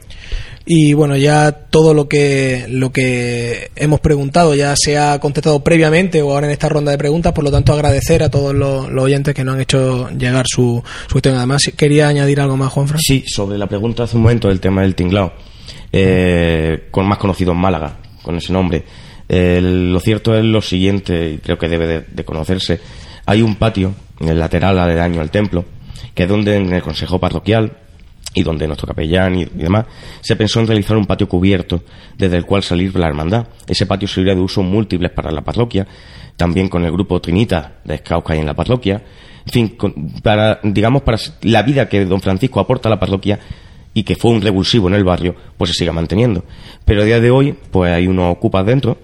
[0.68, 6.24] Y bueno, ya todo lo que, lo que hemos preguntado ya se ha contestado previamente
[6.24, 9.36] o ahora en esta ronda de preguntas, por lo tanto agradecer a todos los, oyentes
[9.36, 11.36] que nos han hecho llegar su, su cuestión.
[11.36, 13.00] Además, quería añadir algo más, Juanfran.
[13.00, 15.34] Sí, sobre la pregunta hace un momento del tema del tinglao,
[15.92, 18.84] eh, con más conocido en Málaga, con ese nombre.
[19.30, 22.80] lo cierto es lo siguiente, y creo que debe de, conocerse.
[23.28, 25.64] Hay un patio en el lateral aledaño al templo,
[26.16, 27.85] que es donde en el Consejo Parroquial
[28.36, 29.86] y donde nuestro capellán y, demás,
[30.22, 31.82] se pensó en realizar un patio cubierto
[32.18, 33.48] desde el cual salir la hermandad.
[33.66, 35.88] Ese patio sería de uso múltiples para la parroquia,
[36.36, 39.02] también con el grupo Trinita de Scouts hay en la parroquia.
[39.46, 39.78] En fin,
[40.22, 43.40] para, digamos, para la vida que don Francisco aporta a la parroquia,
[43.96, 46.44] y que fue un revulsivo en el barrio, pues se siga manteniendo.
[46.84, 48.98] Pero a día de hoy, pues hay unos ocupas dentro,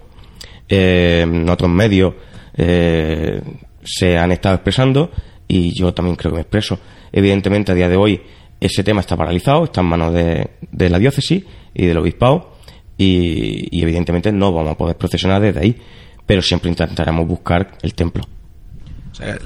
[0.67, 2.13] eh, en otros medios
[2.55, 3.41] eh,
[3.83, 5.09] se han estado expresando
[5.47, 6.77] y yo también creo que me expreso.
[7.11, 8.21] Evidentemente, a día de hoy,
[8.61, 11.43] ese tema está paralizado, está en manos de, de la diócesis
[11.73, 12.53] y del obispado
[12.97, 15.75] y, y, evidentemente no vamos a poder procesionar desde ahí,
[16.25, 18.23] pero siempre intentaremos buscar el templo.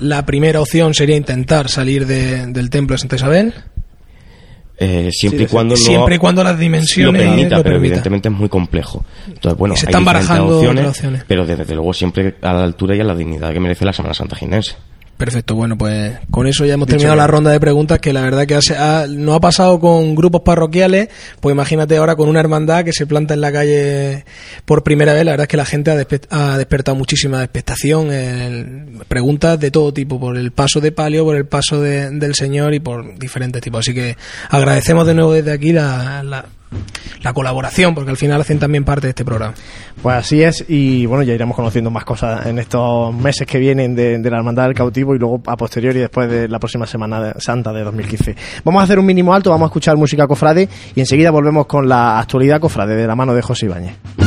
[0.01, 3.53] la primera opción sería intentar salir del templo de Santa Isabel.
[4.77, 8.49] Eh, siempre y cuando siempre y cuando las dimensiones lo permita, pero evidentemente es muy
[8.49, 9.05] complejo.
[9.25, 12.99] Entonces, bueno, se están barajando opciones, pero desde, desde, luego siempre a la altura y
[12.99, 14.75] a la dignidad que merece la Semana Santa Ginense.
[15.17, 18.45] Perfecto, bueno, pues con eso ya hemos terminado la ronda de preguntas que la verdad
[18.45, 18.59] que
[19.09, 21.07] no ha pasado con grupos parroquiales,
[21.39, 24.25] pues imagínate ahora con una hermandad que se planta en la calle
[24.65, 28.09] por primera vez, la verdad es que la gente ha, despertado muchísima expectación,
[29.07, 32.81] preguntas de todo tipo, por el paso de palio, por el paso del Señor y
[32.81, 33.79] por diferentes tipos.
[33.79, 34.17] Así que
[34.49, 36.45] agradecemos de nuevo desde aquí la la
[37.33, 39.53] colaboración, porque al final hacen también parte de este programa.
[40.01, 43.95] Pues así es, y bueno, ya iremos conociendo más cosas en estos meses que vienen
[43.95, 47.73] de, la Hermandad del Cautivo y luego a posteriori después de la próxima Semana Santa
[47.73, 48.35] de 2015.
[48.63, 51.87] Vamos a hacer un mínimo alto, vamos a escuchar música cofrade y enseguida volvemos con
[51.87, 54.24] la actualidad cofrade de la mano de José Ibáñez.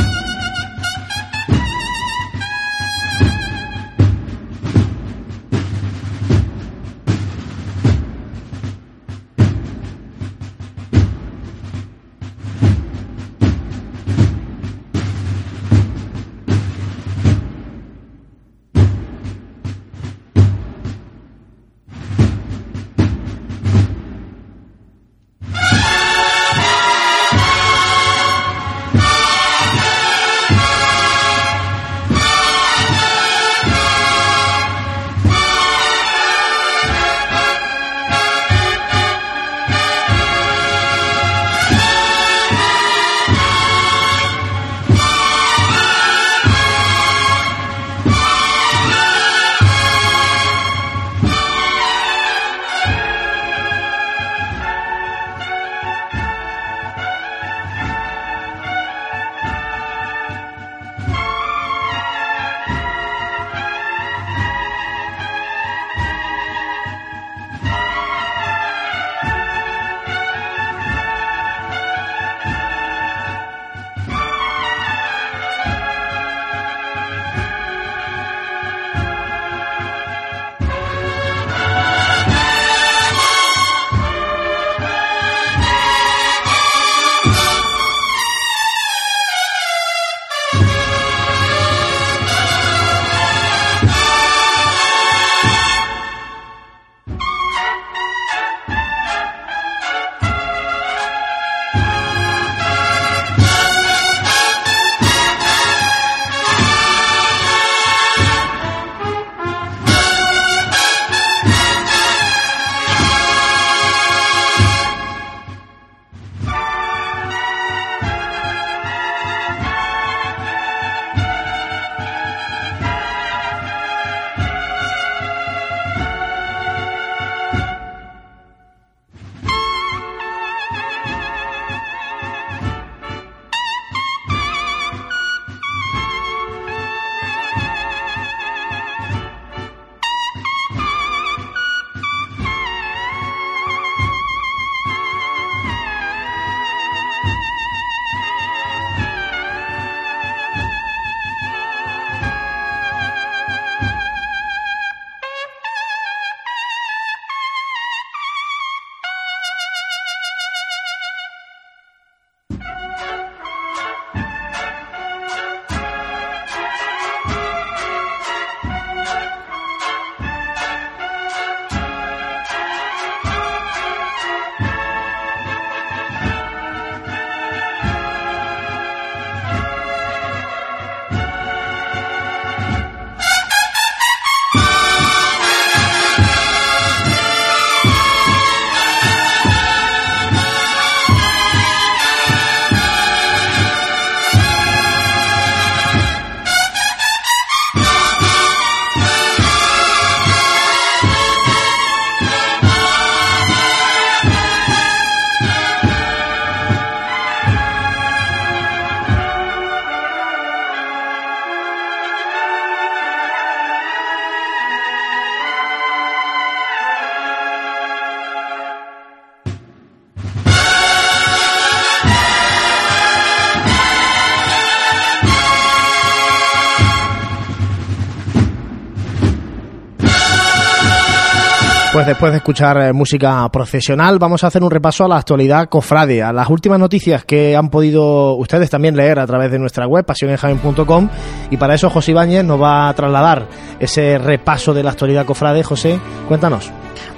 [232.09, 236.23] Después de escuchar eh, música profesional, vamos a hacer un repaso a la actualidad cofrade,
[236.23, 240.03] a las últimas noticias que han podido ustedes también leer a través de nuestra web,
[240.03, 241.09] pasionesjaven.com.
[241.51, 243.47] Y para eso José Ibáñez nos va a trasladar
[243.79, 245.63] ese repaso de la actualidad cofrade.
[245.63, 246.71] José, cuéntanos.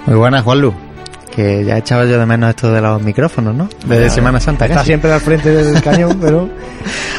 [0.06, 0.74] Muy buenas, Juanlu.
[1.34, 3.68] Que ya echaba yo de menos esto de los micrófonos, ¿no?
[3.86, 4.66] De Semana Santa.
[4.66, 6.50] Está siempre al frente del cañón, pero...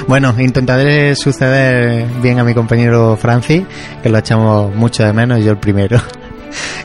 [0.08, 3.64] Bueno, intentaré suceder bien a mi compañero Francis,
[4.04, 6.00] que lo echamos mucho de menos, y yo el primero.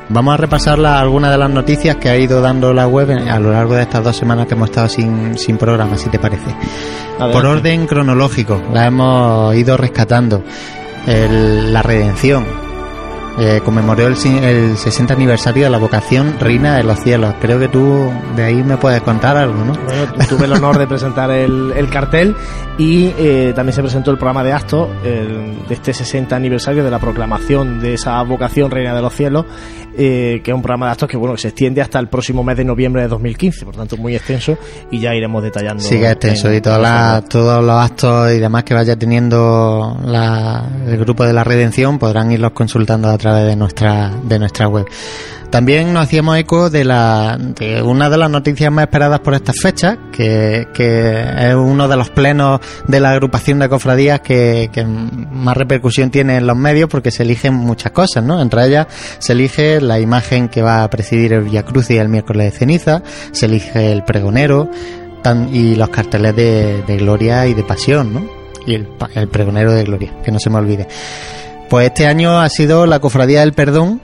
[0.08, 3.52] Vamos a repasar algunas de las noticias que ha ido dando la web a lo
[3.52, 6.54] largo de estas dos semanas que hemos estado sin, sin programa, si te parece.
[7.18, 10.42] Por orden cronológico, la hemos ido rescatando.
[11.06, 12.44] la redención,
[13.40, 17.34] eh, conmemoró el, el, 60 aniversario de la vocación Reina de los Cielos.
[17.40, 19.72] Creo que tú de ahí me puedes contar algo, ¿no?
[19.74, 22.34] Bueno, tuve el honor de presentar el, el cartel
[22.78, 26.98] y eh, también se presentó el programa de actos de este 60 aniversario de la
[26.98, 29.46] proclamación de esa vocación Reina de los Cielos,
[29.96, 32.44] eh, que es un programa de actos que bueno que se extiende hasta el próximo
[32.44, 34.56] mes de noviembre de 2015, por tanto muy extenso
[34.90, 35.82] y ya iremos detallando.
[35.82, 41.24] Sí, que extenso y todos los actos y demás que vaya teniendo la, el grupo
[41.24, 44.86] de la Redención podrán irlos consultando a través de nuestra, de nuestra web.
[45.50, 49.56] También nos hacíamos eco de, la, de una de las noticias más esperadas por estas
[49.58, 56.10] fechas, que, es uno de los plenos de la agrupación de cofradías que, más repercusión
[56.10, 58.42] tiene en los medios porque se eligen muchas cosas, ¿no?
[58.42, 62.10] Entre ellas se elige la imagen que va a presidir el Via Cruz y el
[62.10, 63.02] miércoles de ceniza,
[63.32, 64.70] se elige el pregonero
[65.50, 68.26] y los carteles de, gloria y de pasión, ¿no?
[68.66, 70.86] Y el, el pregonero de gloria, que no se me olvide.
[71.68, 74.00] Pues este año ha sido la Cofradía del Perdón,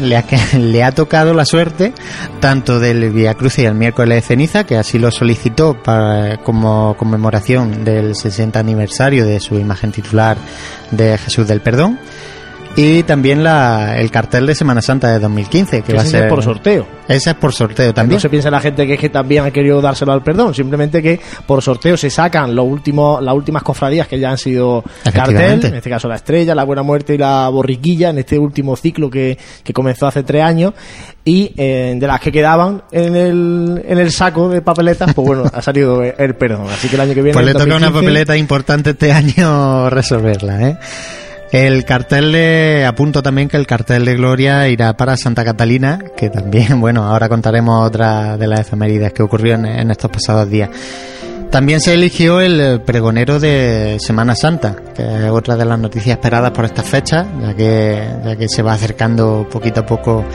[0.00, 0.24] le ha,
[0.58, 1.92] le ha, tocado la suerte
[2.40, 6.96] tanto del Via Cruz y el miércoles de ceniza, que así lo solicitó para, como
[6.96, 10.36] conmemoración del 60 aniversario de su imagen titular
[10.90, 11.98] de Jesús del Perdón,
[12.80, 16.44] y también la, el cartel de Semana Santa de 2015, que va a ser por
[16.44, 16.86] sorteo.
[17.08, 18.18] Ese es por sorteo también.
[18.18, 21.02] No se piensa la gente que es que también ha querido dárselo al perdón, simplemente
[21.02, 25.64] que por sorteo se sacan los últimos, las últimas cofradías que ya han sido cartel,
[25.64, 29.10] en este caso la estrella, la buena muerte y la borriquilla, en este último ciclo
[29.10, 30.72] que, que comenzó hace tres años,
[31.24, 35.50] y eh, de las que quedaban en el, en el saco de papeletas, pues bueno,
[35.52, 36.68] ha salido el perdón.
[36.70, 37.32] Así que el año que viene.
[37.32, 40.78] Pues le toca una papeleta importante este año resolverla, ¿eh?
[41.50, 46.28] El cartel de, apunto también que el cartel de Gloria irá para Santa Catalina, que
[46.28, 50.68] también, bueno, ahora contaremos otra de las efemérides que ocurrió en, estos pasados días.
[51.50, 56.50] También se eligió el pregonero de Semana Santa, que es otra de las noticias esperadas
[56.50, 60.26] por estas fechas, ya que, ya que se va acercando poquito a poco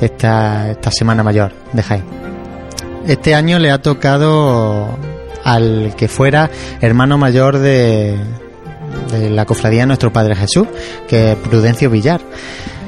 [0.00, 2.04] esta, esta Semana Mayor de Jaén.
[3.06, 4.88] Este año le ha tocado
[5.44, 6.50] al que fuera
[6.80, 8.16] hermano mayor de,
[9.10, 10.66] de la cofradía Nuestro Padre Jesús,
[11.08, 12.20] que es Prudencio Villar.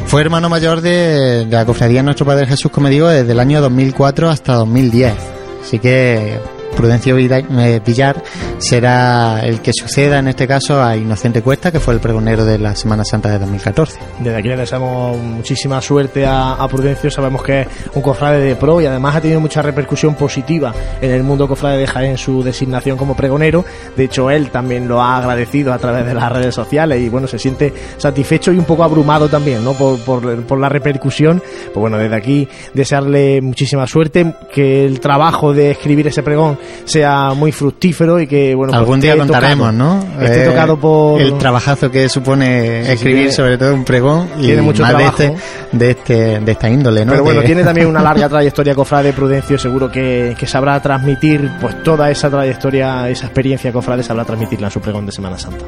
[0.06, 3.60] Fue hermano mayor de, de la cofradía Nuestro Padre Jesús, como digo, desde el año
[3.60, 5.14] 2004 hasta 2010.
[5.62, 6.38] Así que
[6.76, 8.22] Prudencio Villar
[8.58, 12.58] será el que suceda en este caso a Inocente Cuesta, que fue el pregonero de
[12.58, 13.98] la Semana Santa de 2014.
[14.20, 18.80] Desde aquí le deseamos muchísima suerte a, Prudencio, sabemos que es un cofrade de pro
[18.80, 22.96] y además ha tenido mucha repercusión positiva en el mundo cofrade de Jaén su designación
[22.96, 23.64] como pregonero.
[23.96, 27.28] De hecho, él también lo ha agradecido a través de las redes sociales y bueno,
[27.28, 29.74] se siente satisfecho y un poco abrumado también, ¿no?
[29.74, 31.42] Por, por, por la repercusión.
[31.66, 37.32] Pues bueno, desde aquí desearle muchísima suerte, que el trabajo de escribir ese pregón sea
[37.34, 40.04] muy fructífero y que, bueno, pues algún día contaremos, ¿no?
[40.20, 41.20] Esté eh, tocado por.
[41.20, 45.36] El trabajazo que supone escribir, sobre todo un pregón, y tiene mucho más de, este,
[45.72, 47.12] de, este, de esta índole, ¿no?
[47.12, 51.82] Pero bueno, tiene también una larga trayectoria cofrade Prudencio, seguro que, que, sabrá transmitir, pues
[51.82, 55.64] toda esa trayectoria, esa experiencia cofrade, sabrá transmitirla en su pregón de Semana Santa.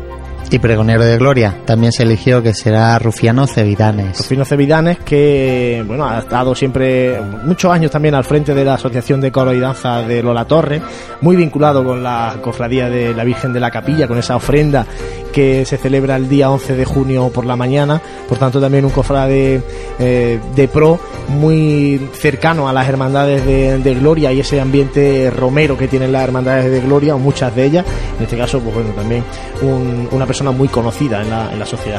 [0.48, 4.18] Y pregonero de gloria, también se eligió que será Rufiano Cevidanes.
[4.18, 9.20] Rufiano Cevidanes, que bueno, ha estado siempre muchos años también al frente de la Asociación
[9.20, 10.80] de Coro y Danza de Lola Torre,
[11.20, 14.86] muy vinculado con la cofradía de la Virgen de la Capilla, con esa ofrenda
[15.32, 18.90] que se celebra el día 11 de junio por la mañana, por tanto también un
[18.92, 19.60] cofrade
[19.98, 25.76] eh, de pro muy cercano a las hermandades de, de, gloria y ese ambiente romero
[25.76, 27.84] que tienen las hermandades de gloria, o muchas de ellas,
[28.16, 29.24] en este caso, pues bueno, también
[29.60, 31.98] un, una persona persona muy conocida en la, en la sociedad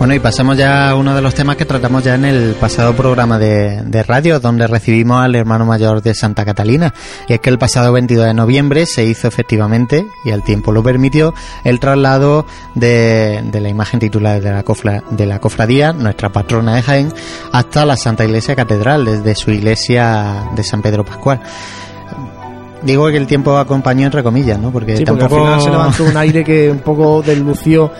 [0.00, 2.96] Bueno, y pasamos ya a uno de los temas que tratamos ya en el pasado
[2.96, 6.92] programa de, de, radio, donde recibimos al hermano mayor de Santa Catalina.
[7.28, 10.82] Y es que el pasado 22 de noviembre se hizo efectivamente, y el tiempo lo
[10.82, 11.32] permitió,
[11.62, 16.74] el traslado de, de la imagen titular de la, cofla, de la cofradía, nuestra patrona
[16.74, 17.14] de Jaén,
[17.52, 21.40] hasta la Santa Iglesia Catedral, desde su iglesia de San Pedro Pascual.
[22.82, 24.70] Digo que el tiempo acompañó entre comillas, ¿no?
[24.70, 25.36] Porque tampoco...
[25.36, 27.90] al final se levantó un aire que un poco deslució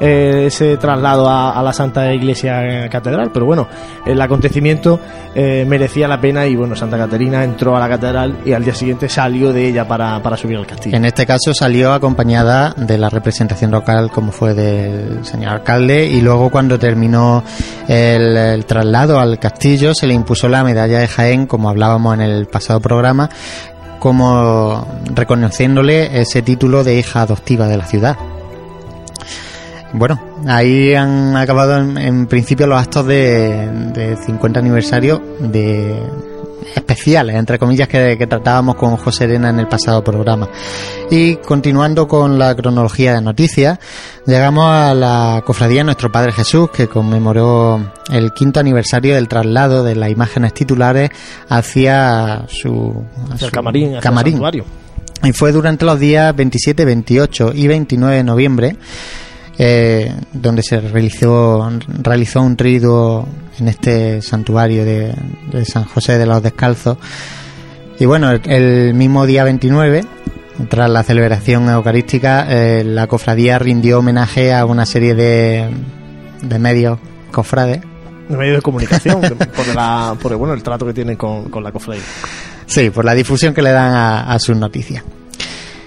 [0.00, 3.66] eh, ese traslado a, la Santa Iglesia Catedral, pero bueno,
[4.06, 5.00] el acontecimiento
[5.34, 8.74] eh, merecía la pena y bueno, Santa Caterina entró a la catedral y al día
[8.74, 10.96] siguiente salió de ella para, subir al castillo.
[10.96, 16.20] En este caso salió acompañada de la representación local como fue del señor alcalde y
[16.20, 17.42] luego cuando terminó
[17.88, 22.46] el, traslado al castillo se le impuso la medalla de Jaén como hablábamos en el
[22.46, 23.30] pasado programa
[23.98, 28.16] como reconociéndole ese título de hija adoptiva de la ciudad.
[29.92, 36.02] Bueno, ahí han acabado en, principio los actos de, de 50 aniversario de
[36.74, 40.48] especiales, entre comillas, que, tratábamos con José Arena en el pasado programa.
[41.10, 43.78] Y continuando con la cronología de noticias,
[44.26, 49.94] llegamos a la cofradía Nuestro Padre Jesús, que conmemoró el quinto aniversario del traslado de
[49.94, 51.10] las imágenes titulares
[51.48, 53.04] hacia su,
[53.52, 53.98] camarín.
[54.00, 54.40] camarín.
[55.22, 58.76] y fue durante los días 27, 28 y 29 de noviembre
[59.58, 61.68] eh, donde se realizó,
[62.00, 63.26] realizó un triduo
[63.58, 65.14] en este santuario de,
[65.64, 66.96] San José de los Descalzos.
[67.98, 70.04] Y bueno, el, mismo día 29,
[70.68, 75.68] tras la celebración eucarística, eh, la cofradía rindió homenaje a una serie de,
[76.42, 77.00] de medios
[77.32, 77.80] cofrades.
[78.28, 79.20] De medios de comunicación,
[79.56, 82.04] por, la, por el, bueno, el trato que tienen con, con la cofradía.
[82.66, 85.02] Sí, por la difusión que le dan a, a sus noticias.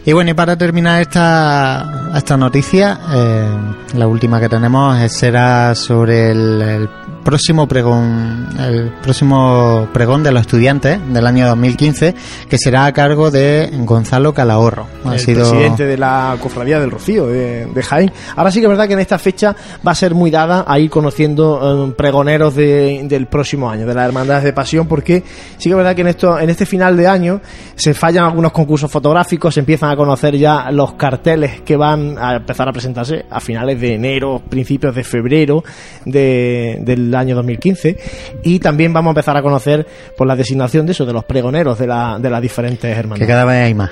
[0.03, 3.49] Y bueno, y para terminar esta, esta noticia, eh,
[3.93, 6.89] la última que tenemos será sobre el,
[7.24, 12.15] próximo pregón, el próximo pregón de los estudiantes del año 2015,
[12.49, 14.88] que será a cargo de Gonzalo Calahorro.
[15.05, 18.11] Ha el presidente de la Cofradía del Rocío de, de, Jaén.
[18.36, 19.55] Ahora sí que es verdad que en esta fecha
[19.86, 24.07] va a ser muy dada a ir conociendo eh, pregoneros del próximo año, de las
[24.07, 25.24] Hermandades de Pasión, porque
[25.57, 27.41] sí que es verdad que en, esto, en este final de año
[27.76, 32.36] se fallan algunos concursos fotográficos, se empiezan a conocer ya los carteles que van a
[32.36, 35.63] empezar a presentarse a finales de enero, principios de febrero
[36.05, 37.97] del año 2015
[38.43, 39.86] y también vamos a empezar a conocer
[40.16, 43.28] por la designación de eso, de los pregoneros de, la, de las diferentes hermandades.
[43.28, 43.91] Que cada vez hay más.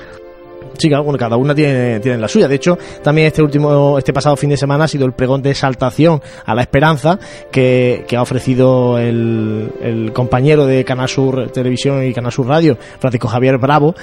[0.79, 2.47] Sí, cada una tiene, tiene la suya.
[2.47, 5.51] De hecho, también este último, este pasado fin de semana ha sido el pregón de
[5.51, 7.19] exaltación a la esperanza
[7.51, 13.27] que, ha ofrecido el, el, compañero de Canal Sur Televisión y Canal Sur Radio, Francisco
[13.27, 13.93] Javier Bravo.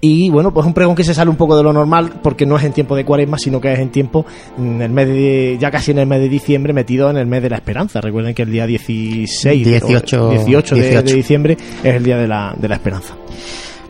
[0.00, 2.56] Y bueno, pues un pregón que se sale un poco de lo normal porque no
[2.56, 4.26] es en tiempo de cuaresma, sino que es en tiempo,
[4.58, 7.42] en el mes de, ya casi en el mes de diciembre, metido en el mes
[7.44, 8.00] de la esperanza.
[8.00, 12.54] Recuerden que el día 16, 18, 18, De, de, diciembre es el día de la,
[12.58, 13.14] de la esperanza.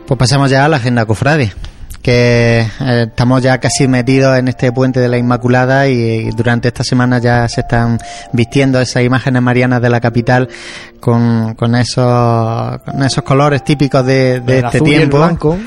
[0.05, 1.51] Pues pasamos ya a la agenda cofrade
[2.05, 6.83] que eh, estamos ya casi metidos en este puente de la Inmaculada y, durante esta
[6.83, 7.97] semana ya se están
[8.31, 10.47] vistiendo esas imágenes marianas de la capital
[10.99, 15.17] con, con, esos, con esos colores típicos de, de este tiempo.
[15.17, 15.57] blanco,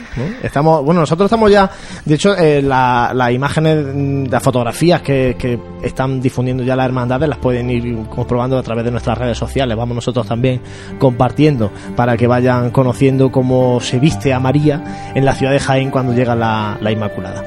[0.40, 1.68] Estamos, bueno, nosotros estamos ya,
[2.04, 7.38] de hecho, eh, las imágenes, las fotografías que, que están difundiendo ya las hermandades las
[7.38, 9.76] pueden ir comprobando a través de nuestras redes sociales.
[9.76, 10.60] Vamos nosotros también
[11.00, 15.90] compartiendo para que vayan conociendo cómo se viste a María en la ciudad de Jaén
[15.90, 17.44] cuando llega la, Inmaculada.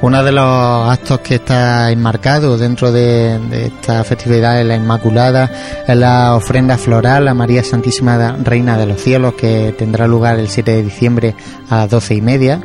[0.00, 5.50] Uno de los actos que está enmarcado dentro de, esta festividad de la Inmaculada
[5.86, 10.48] es la ofrenda floral a María Santísima Reina de los Cielos que tendrá lugar el
[10.48, 11.34] 7 de diciembre
[11.68, 12.60] a las doce y media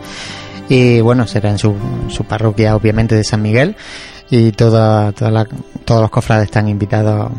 [0.69, 1.75] y bueno, será en su,
[2.27, 3.75] parroquia obviamente de San Miguel
[4.29, 7.31] y toda, todos los cofrades están invitados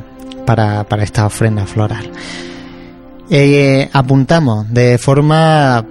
[0.45, 2.11] para esta ofrenda floral.
[3.31, 5.85] Eh, apuntamos de forma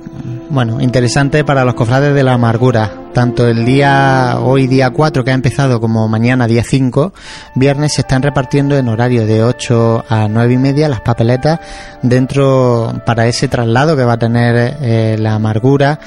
[0.53, 2.91] bueno, interesante para los cofrades de la amargura.
[3.11, 7.11] Tanto el día, hoy día 4 que ha empezado, como mañana día 5,
[7.55, 11.59] viernes, se están repartiendo en horario de 8 a 9 y media las papeletas
[12.03, 15.99] dentro para ese traslado que va a tener eh, la amargura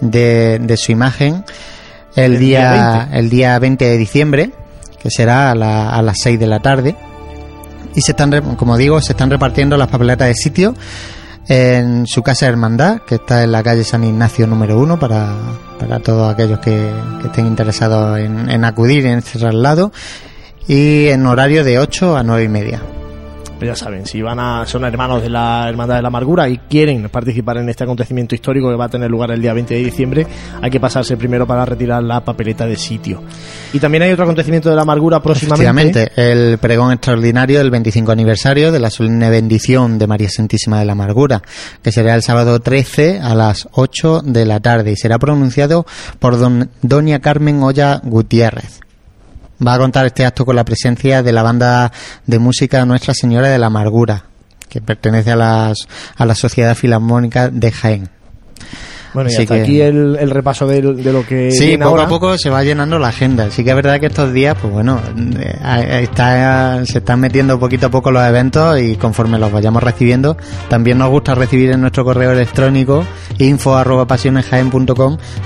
[0.00, 1.44] de, de, su imagen
[2.16, 4.50] el, día, el día 20 de diciembre,
[5.00, 6.96] que será a, a las 6 de la tarde.
[7.94, 10.74] Y se están, como digo, se están repartiendo las papeletas de sitio
[11.48, 15.34] en su casa de hermandad, que está en la calle San Ignacio número uno, para,
[15.78, 16.90] para todos aquellos que,
[17.24, 19.92] estén interesados en, en acudir en este traslado,
[20.68, 22.80] y en horario de 8 a 9 y media.
[23.62, 26.58] Pues ya saben, si van a, son hermanos de la Hermandad de la Amargura y
[26.68, 29.84] quieren participar en este acontecimiento histórico que va a tener lugar el día 20 de
[29.84, 30.26] diciembre,
[30.60, 33.22] hay que pasarse primero para retirar la papeleta de sitio.
[33.72, 36.10] Y también hay otro acontecimiento de la Amargura próximamente.
[36.16, 40.94] el pregón extraordinario del 25 aniversario de la solemne bendición de María Santísima de la
[40.94, 41.40] Amargura,
[41.84, 45.86] que será el sábado 13 a las 8 de la tarde y será pronunciado
[46.18, 48.80] por don, doña Carmen Olla Gutiérrez
[49.66, 51.92] va a contar este acto con la presencia de la banda
[52.26, 54.24] de música Nuestra Señora de la Amargura,
[54.68, 58.10] que pertenece a, las, a la Sociedad Filarmónica de Jaén.
[59.14, 61.50] Bueno, y hasta aquí el, repaso de, lo que.
[61.52, 63.50] Sí, poco a poco se va llenando la agenda.
[63.50, 65.00] Sí que es verdad que estos días, pues bueno,
[65.38, 70.36] eh, está, se están metiendo poquito a poco los eventos y conforme los vayamos recibiendo,
[70.68, 73.04] también nos gusta recibir en nuestro correo electrónico
[73.38, 74.06] info arroba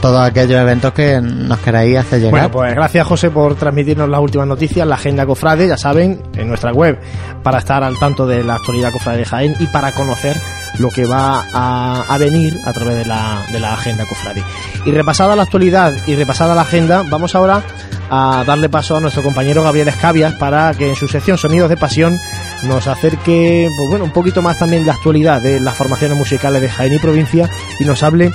[0.01, 2.33] todos aquellos eventos que nos queráis hacer llegar.
[2.33, 6.49] Bueno, pues gracias José por transmitirnos las últimas noticias, la agenda cofrade, ya saben, en
[6.49, 6.99] nuestra web,
[7.43, 10.37] para estar al tanto de la actualidad cofrade de Jaén y para conocer
[10.79, 14.43] lo que va a, venir a través de la, de la agenda cofrade.
[14.85, 17.63] Y repasada la actualidad y repasada la agenda, vamos ahora
[18.11, 21.77] a darle paso a nuestro compañero Gabriel Escabias para que en su sección Sonidos de
[21.77, 22.17] Pasión
[22.65, 26.63] nos acerque pues bueno, un poquito más también de la actualidad de las formaciones musicales
[26.63, 27.51] de Jaén y provincia
[27.81, 28.31] y nos hable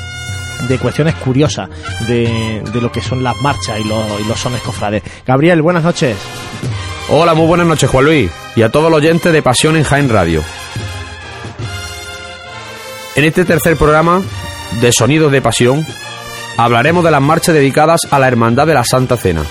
[0.67, 1.69] de cuestiones curiosas
[2.07, 5.03] de, de lo que son las marchas y los, y los sones cofrades.
[5.26, 6.17] Gabriel, buenas noches.
[7.09, 10.09] Hola, muy buenas noches Juan Luis y a todos los oyentes de Pasión en Jaén
[10.09, 10.43] Radio.
[13.15, 14.22] En este tercer programa
[14.80, 15.86] de Sonidos de Pasión
[16.57, 19.43] hablaremos de las marchas dedicadas a la Hermandad de la Santa Cena.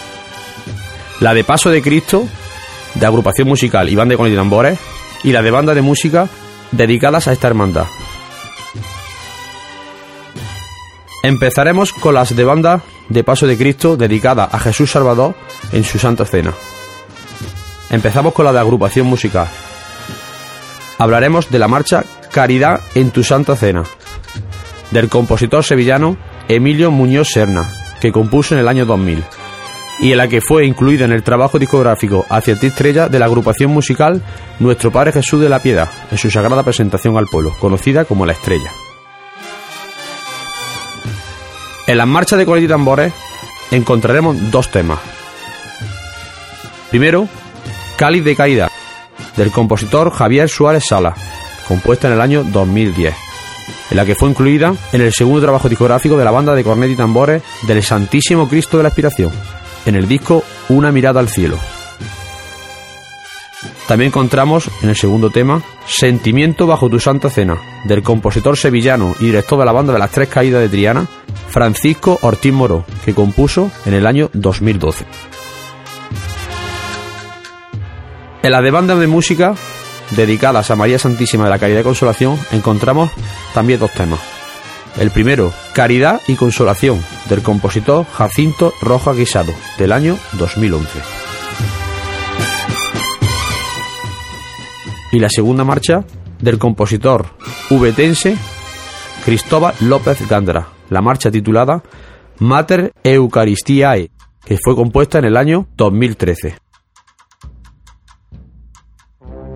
[1.20, 2.26] La de Paso de Cristo,
[2.94, 4.78] de agrupación musical Iván de Con y Tambores,
[5.22, 6.28] y la de banda de música
[6.72, 7.86] dedicadas a esta hermandad.
[11.22, 15.34] Empezaremos con las de banda de Paso de Cristo dedicada a Jesús Salvador
[15.72, 16.54] en su Santa Cena.
[17.90, 19.48] Empezamos con la de agrupación musical.
[20.98, 23.82] Hablaremos de la marcha Caridad en tu Santa Cena,
[24.90, 26.16] del compositor sevillano
[26.48, 27.68] Emilio Muñoz Serna,
[28.00, 29.22] que compuso en el año 2000,
[30.00, 33.26] y en la que fue incluida en el trabajo discográfico Hacia ti estrella de la
[33.26, 34.22] agrupación musical
[34.58, 38.32] Nuestro Padre Jesús de la Piedad, en su sagrada presentación al pueblo, conocida como La
[38.32, 38.70] Estrella.
[41.86, 43.12] En las marchas de Colet y Tambores
[43.70, 44.98] encontraremos dos temas.
[46.90, 47.28] Primero,
[47.96, 48.70] Cáliz de Caída,
[49.36, 51.14] del compositor Javier Suárez Sala,
[51.68, 53.14] compuesta en el año 2010,
[53.90, 56.90] en la que fue incluida en el segundo trabajo discográfico de la banda de cornet
[56.90, 59.32] y tambores del Santísimo Cristo de la Aspiración,
[59.86, 61.58] en el disco Una mirada al cielo.
[63.86, 69.26] También encontramos en el segundo tema Sentimiento bajo tu santa cena, del compositor sevillano y
[69.26, 71.08] director de la banda de las Tres Caídas de Triana,
[71.48, 75.04] Francisco Ortiz Moro, que compuso en el año 2012.
[78.42, 79.54] En la de banda de música
[80.16, 83.10] dedicadas a María Santísima de la Caridad y Consolación, encontramos
[83.54, 84.20] también dos temas.
[84.98, 90.88] El primero, Caridad y Consolación, del compositor Jacinto Roja Guisado, del año 2011.
[95.12, 96.04] Y la segunda marcha,
[96.40, 97.26] del compositor
[97.70, 98.36] ubetense
[99.24, 101.82] Cristóbal López Gandra, la marcha titulada
[102.38, 104.10] Mater Eucharistiae,
[104.44, 106.69] que fue compuesta en el año 2013.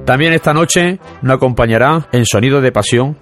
[0.05, 3.17] También esta noche nos acompañará en Sonido de Pasión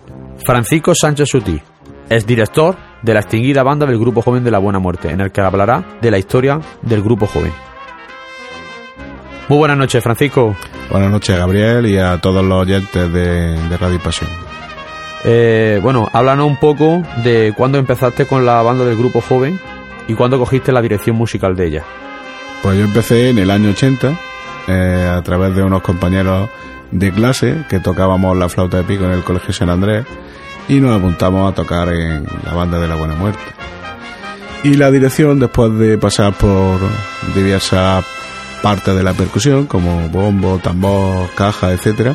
[0.44, 1.60] Francisco Sánchez Sutí,
[2.08, 5.30] es director de la extinguida banda del Grupo Joven de la Buena Muerte, en el
[5.30, 7.52] que hablará de la historia del Grupo Joven.
[9.48, 10.56] Muy buenas noches, Francisco.
[10.90, 14.28] Buenas noches, Gabriel, y a todos los oyentes de, Radio Pasión.
[15.24, 19.58] Eh, bueno, háblanos un poco de cuándo empezaste con la banda del Grupo Joven
[20.08, 21.84] y cuándo cogiste la dirección musical de ella.
[22.62, 24.18] Pues yo empecé en el año 80
[24.68, 26.48] eh, a través de unos compañeros
[26.92, 30.06] de clase que tocábamos la flauta de pico en el Colegio San Andrés
[30.68, 33.40] y nos apuntamos a tocar en la banda de la Buena Muerte.
[34.62, 36.78] Y la dirección, después de pasar por
[37.34, 38.04] diversas
[38.62, 42.14] partes de la percusión, como bombo, tambor, caja, etcétera,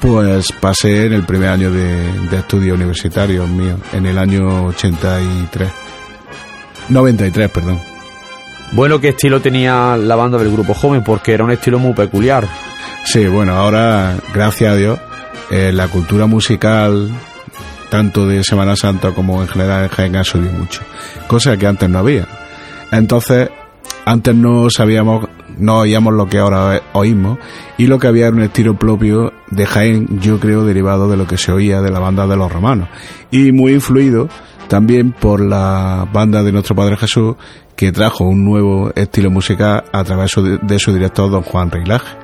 [0.00, 5.68] pues pasé en el primer año de, de estudios universitarios mío, en el año 83.
[6.90, 7.80] 93, perdón.
[8.72, 11.02] Bueno, ¿qué estilo tenía la banda del grupo joven?
[11.02, 12.46] Porque era un estilo muy peculiar.
[13.04, 14.98] Sí, bueno, ahora, gracias a Dios,
[15.50, 17.10] eh, la cultura musical,
[17.90, 20.82] tanto de Semana Santa como en general en Jaén, ha subido mucho.
[21.26, 22.26] Cosa que antes no había.
[22.92, 23.48] Entonces,
[24.04, 25.26] antes no sabíamos,
[25.58, 27.38] no oíamos lo que ahora oímos,
[27.78, 31.26] y lo que había era un estilo propio de Jaén, yo creo, derivado de lo
[31.26, 32.88] que se oía de la banda de los romanos.
[33.30, 34.28] Y muy influido
[34.68, 37.36] también por la banda de nuestro Padre Jesús,
[37.74, 40.32] que trajo un nuevo estilo musical a través
[40.62, 42.16] de su director, don Juan Reilaje.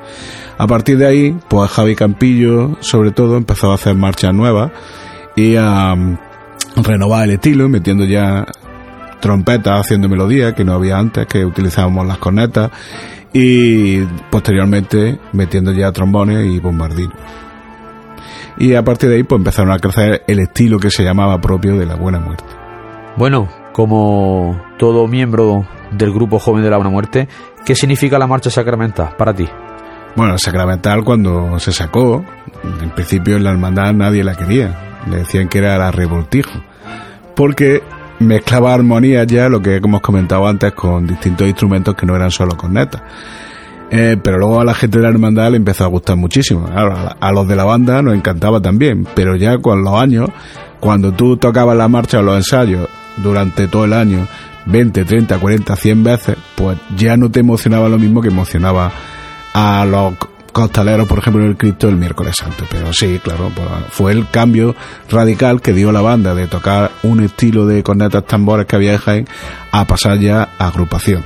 [0.56, 4.70] A partir de ahí, pues Javi Campillo, sobre todo, empezó a hacer marchas nuevas
[5.34, 6.18] y a mm,
[6.76, 8.46] renovar el estilo, metiendo ya
[9.20, 12.70] trompetas, haciendo melodías que no había antes, que utilizábamos las cornetas,
[13.32, 17.16] y posteriormente metiendo ya trombones y bombardinos.
[18.58, 21.76] Y a partir de ahí, pues empezaron a crecer el estilo que se llamaba propio
[21.76, 22.44] de la Buena Muerte.
[23.16, 27.28] Bueno, como todo miembro del grupo joven de la Buena Muerte,
[27.64, 29.48] ¿qué significa la marcha sacramental para ti?
[30.16, 32.24] Bueno, sacramental cuando se sacó,
[32.82, 36.52] en principio en la hermandad nadie la quería, le decían que era la revoltijo,
[37.34, 37.82] porque
[38.20, 42.56] mezclaba armonías ya, lo que hemos comentado antes, con distintos instrumentos que no eran solo
[42.56, 43.02] cornetas.
[43.90, 46.66] Eh, pero luego a la gente de la hermandad le empezó a gustar muchísimo.
[46.68, 50.30] a, los de la banda nos encantaba también, pero ya con los años,
[50.80, 54.26] cuando tú tocabas la marcha o los ensayos durante todo el año,
[54.66, 58.92] 20, 30, 40, 100 veces, pues ya no te emocionaba lo mismo que emocionaba
[59.54, 60.14] a los
[60.52, 62.64] costaleros, por ejemplo, en el Cristo el miércoles santo.
[62.70, 64.74] Pero sí, claro, pues, fue el cambio
[65.10, 68.98] radical que dio la banda de tocar un estilo de cornetas tambores que había en
[68.98, 69.28] Jaén
[69.72, 71.22] a pasar ya a agrupación.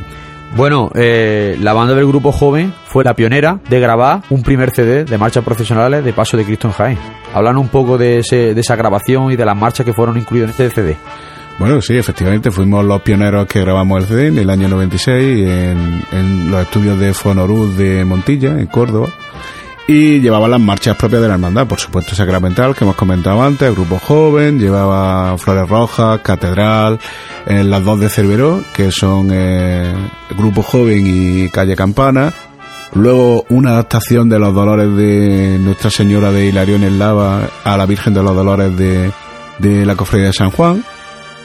[0.57, 5.05] Bueno, eh, la banda del grupo joven fue la pionera de grabar un primer CD
[5.05, 6.99] de marchas profesionales de Paso de Cristo en Jaén.
[7.35, 10.59] Hablan un poco de, ese, de esa grabación y de las marchas que fueron incluidas
[10.59, 10.97] en este CD.
[11.59, 16.05] Bueno, sí, efectivamente, fuimos los pioneros que grabamos el CD en el año 96 en,
[16.13, 19.09] en los estudios de Fonoruz de Montilla, en Córdoba.
[19.89, 23.75] Y llevaba las marchas propias de la hermandad, por supuesto, Sacramental, que hemos comentado antes,
[23.75, 27.01] Grupo Joven, llevaba Flores Rojas, Catedral,
[27.47, 29.93] eh, las dos de Cerveró, que son eh,
[30.37, 32.33] Grupo Joven y Calle Campana.
[32.95, 37.87] Luego una adaptación de los dolores de Nuestra Señora de Hilarión en Lava a la
[37.87, 39.11] Virgen de los Dolores de,
[39.59, 40.85] de la Cofradía de San Juan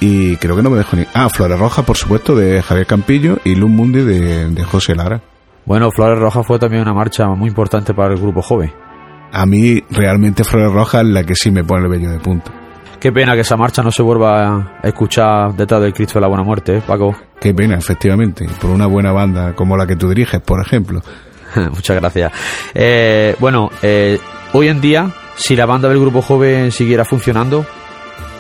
[0.06, 1.06] y creo que no me dejo ni...
[1.14, 5.22] Ah, Flores Rojas, por supuesto, de Javier Campillo y Luz Mundi de, José Lara.
[5.66, 8.70] Bueno, Flores Rojas fue también una marcha muy importante para el grupo joven.
[9.32, 12.51] A mí, realmente, Flores Rojas es la que sí me pone el vello de punta.
[12.99, 16.28] Qué pena que esa marcha no se vuelva a escuchar detrás del Cristo de la
[16.28, 17.16] Buena Muerte, ¿eh, Paco?
[17.39, 21.01] Qué pena, efectivamente, por una buena banda como la que tú diriges, por ejemplo.
[21.56, 22.30] Muchas gracias.
[22.74, 24.20] Eh, bueno, eh,
[24.51, 27.66] hoy en día, si la banda del grupo joven siguiera funcionando,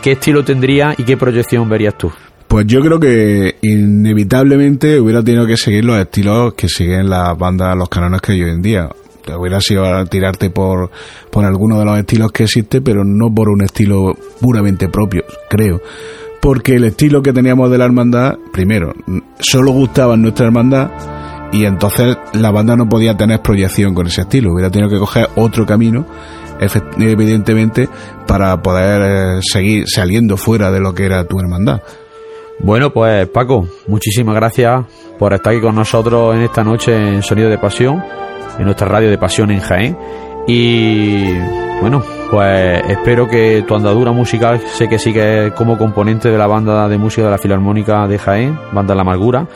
[0.03, 2.11] ¿qué estilo tendría y qué proyección verías tú?
[2.47, 7.75] Pues yo creo que inevitablemente hubiera tenido que seguir los estilos que siguen las bandas,
[7.75, 8.89] los canones que hay hoy en día.
[9.25, 10.91] Te hubiera sido tirarte por,
[11.31, 15.81] por alguno de los estilos que existe, pero no por un estilo puramente propio, creo.
[16.41, 18.93] Porque el estilo que teníamos de la hermandad, primero,
[19.39, 20.91] solo gustaba en nuestra hermandad
[21.53, 24.51] y entonces la banda no podía tener proyección con ese estilo.
[24.51, 26.05] Hubiera tenido que coger otro camino
[26.59, 27.89] evidentemente
[28.27, 31.81] para poder eh, seguir saliendo fuera de lo que era tu hermandad.
[32.59, 34.85] Bueno, pues Paco, muchísimas gracias
[35.19, 38.03] por estar aquí con nosotros en esta noche en Sonido de Pasión,
[38.57, 39.97] en nuestra radio de Pasión en Jaén.
[40.47, 41.33] Y
[41.81, 46.87] bueno, pues espero que tu andadura musical, sé que sigue como componente de la banda
[46.87, 49.47] de música de la Filarmónica de Jaén, Banda La Amargura,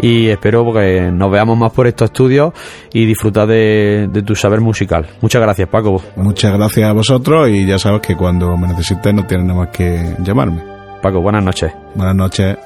[0.00, 2.52] y espero que nos veamos más por estos estudios
[2.92, 5.06] y disfrutar de, tu saber musical.
[5.20, 6.02] Muchas gracias, Paco.
[6.16, 9.68] Muchas gracias a vosotros y ya sabes que cuando me necesites no tienes nada más
[9.68, 10.62] que llamarme.
[11.02, 11.72] Paco, buenas noches.
[11.94, 12.56] Buenas noches.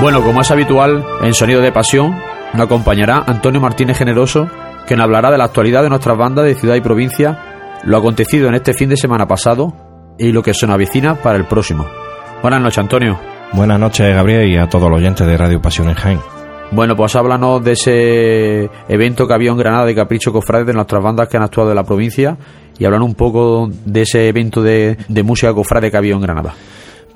[0.00, 2.16] Bueno, como es habitual, en Sonido de Pasión
[2.54, 4.48] nos acompañará Antonio Martínez Generoso,
[4.86, 8.54] quien hablará de la actualidad de nuestras bandas de ciudad y provincia, lo acontecido en
[8.54, 9.91] este fin de semana pasado
[10.22, 11.84] y lo que se nos avecina para el próximo.
[12.42, 13.18] Buenas noches, Antonio.
[13.54, 16.20] Buenas noches, Gabriel, y a todos los oyentes de Radio Pasión en Jaén.
[16.70, 21.02] Bueno, pues háblanos de ese evento que había en Granada de Capricho Cofrade de nuestras
[21.02, 22.38] bandas que han actuado en la provincia
[22.78, 26.54] y hablan un poco de ese evento de, de música cofrade que había en Granada.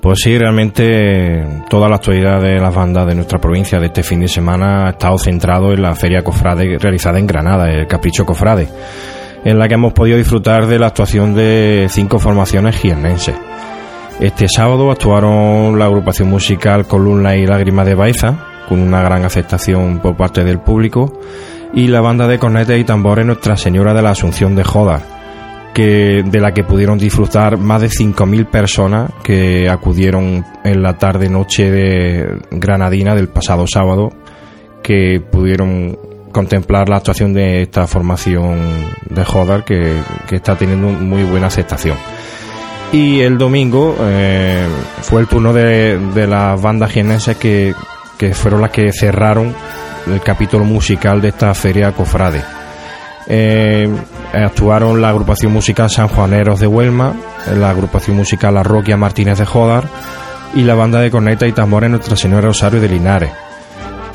[0.01, 4.21] Pues sí, realmente toda la actualidad de las bandas de nuestra provincia de este fin
[4.21, 8.69] de semana ha estado centrado en la Feria Cofrade realizada en Granada, el Capricho Cofrade
[9.47, 13.37] en la que hemos podido disfrutar de la actuación de cinco formaciones jiennenses.
[14.19, 20.01] Este sábado actuaron la agrupación musical Columna y Lágrimas de Baeza, con una gran aceptación
[20.01, 21.21] por parte del público,
[21.73, 25.03] y la banda de cornetes y tambores Nuestra Señora de la Asunción de Jodar,
[25.73, 31.71] que, de la que pudieron disfrutar más de 5.000 personas que acudieron en la tarde-noche
[31.71, 34.09] de Granadina del pasado sábado,
[34.83, 35.97] que pudieron
[36.37, 38.59] contemplar la actuación de esta formación
[39.09, 41.97] de Jodar que, está teniendo muy buena aceptación.
[42.93, 44.69] Y el domingo eh,
[45.01, 47.75] fue el turno de, las bandas jienenses que,
[48.35, 49.55] fueron las que cerraron
[50.07, 52.43] el capítulo musical de esta feria Cofrade.
[53.29, 53.89] Eh,
[54.35, 57.15] actuaron la agrupación musical San Juaneros de Huelma,
[57.59, 59.85] la agrupación musical La Roquia Martínez de Jodar
[60.55, 63.46] y la banda de corneta y tambores Nuestra Señora Rosario de Linares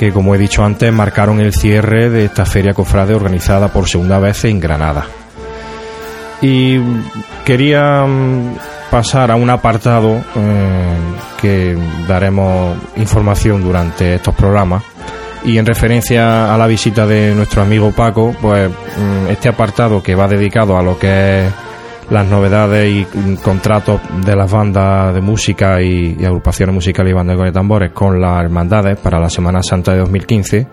[0.01, 4.17] que, como he dicho antes, marcaron el cierre de esta feria cofrade organizada por segunda
[4.17, 5.05] vez en Granada.
[6.41, 6.79] Y
[7.45, 8.55] quería mm,
[8.89, 10.97] pasar a un apartado eh,
[11.39, 11.77] que
[12.07, 14.81] daremos información durante estos programas.
[15.43, 20.15] Y en referencia a la visita de nuestro amigo Paco, pues mm, este apartado que
[20.15, 21.53] va dedicado a lo que es
[22.11, 27.51] las novedades y contratos de las bandas de música y, agrupaciones musicales y bandas de
[27.53, 30.67] tambores con las hermandades para la Semana Santa de 2015,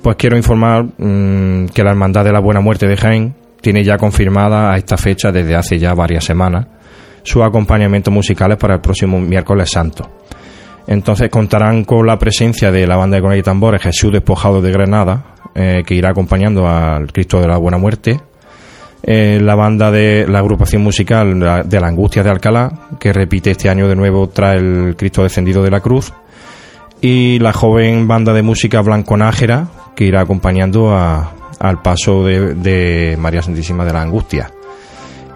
[0.00, 3.98] pues quiero informar mm, que la Hermandad de la Buena Muerte de Jaén tiene ya
[3.98, 6.66] confirmada a esta fecha desde hace ya varias semanas
[7.24, 10.10] sus acompañamientos musicales para el próximo miércoles santo.
[10.86, 14.72] Entonces contarán con la presencia de la banda de Coney y Tambores Jesús Despojado de
[14.72, 18.20] Granada, eh, que irá acompañando al Cristo de la Buena Muerte.
[19.02, 23.68] Eh, la banda de la agrupación musical de la Angustia de Alcalá, que repite este
[23.68, 26.12] año de nuevo trae el Cristo Descendido de la Cruz.
[27.00, 33.42] Y la joven banda de música Blanco Nájera, que irá acompañando al paso de María
[33.42, 34.52] Santísima de la Angustia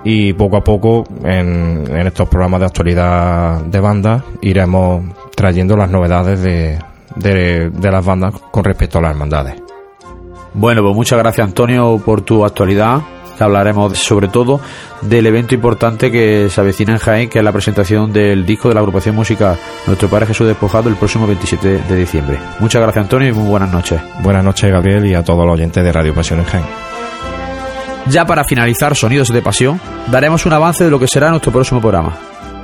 [0.08, 5.02] y poco a poco en, estos programas de actualidad de bandas iremos
[5.34, 6.78] trayendo las novedades de,
[7.16, 9.60] de, las bandas con respecto a las hermandades.
[10.54, 13.00] Bueno, pues muchas gracias Antonio por tu actualidad.
[13.44, 14.60] Hablaremos sobre todo
[15.02, 18.74] del evento importante que se avecina en Jaén, que es la presentación del disco de
[18.74, 19.56] la agrupación música
[19.86, 22.38] Nuestro Padre Jesús Despojado el próximo 27 de diciembre.
[22.60, 24.00] Muchas gracias Antonio y muy buenas noches.
[24.22, 26.64] Buenas noches Gabriel y a todos los oyentes de Radio Pasión en Jaén.
[28.08, 31.80] Ya para finalizar Sonidos de Pasión, daremos un avance de lo que será nuestro próximo
[31.80, 32.16] programa.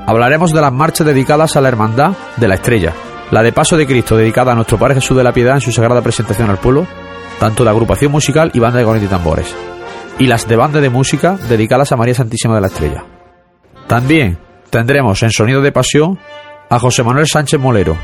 [0.07, 2.93] Hablaremos de las marchas dedicadas a la Hermandad de la Estrella,
[3.31, 5.73] la de Paso de Cristo dedicada a nuestro Padre Jesús de la Piedad en su
[5.73, 6.87] sagrada presentación al pueblo,
[7.41, 9.57] tanto de agrupación musical y banda de cornetas y tambores,
[10.19, 13.05] y las de banda de música dedicadas a María Santísima de la Estrella.
[13.87, 14.39] También
[14.71, 16.19] tendremos en Sonido de Pasión
[16.71, 17.97] a José Manuel Sánchez Molero,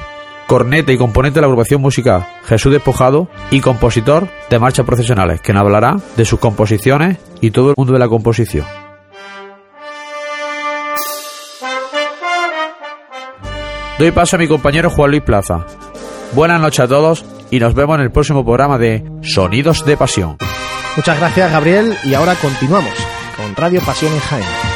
[0.47, 5.53] corneta y componente de la agrupación musical Jesús Despojado y compositor de marchas procesionales, que
[5.53, 8.67] nos hablará de sus composiciones y todo el mundo de la composición.
[13.99, 15.67] Doy paso a mi compañero Juan Luis Plaza.
[16.33, 20.37] Buenas noches a todos y nos vemos en el próximo programa de Sonidos de Pasión.
[20.99, 22.93] Muchas gracias Gabriel y ahora continuamos
[23.37, 24.68] con Radio Pasión en Jaén.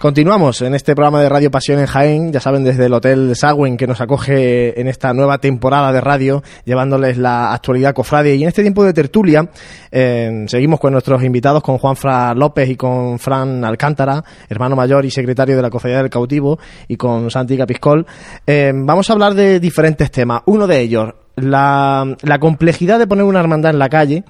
[0.00, 3.76] Continuamos en este programa de Radio Pasión en Jaén, ya saben, desde el Hotel Sagüen
[3.76, 8.34] que nos acoge en esta nueva temporada de radio, llevándoles la actualidad cofrade.
[8.34, 9.50] Y en este tiempo de tertulia,
[9.92, 15.04] eh, seguimos con nuestros invitados, con Juan Fra López y con Fran Alcántara, hermano mayor
[15.04, 18.06] y secretario de la Cofradía del Cautivo, y con Santi Capiscol.
[18.46, 20.40] Eh, vamos a hablar de diferentes temas.
[20.46, 24.24] Uno de ellos, la, la complejidad de poner una hermandad en la calle.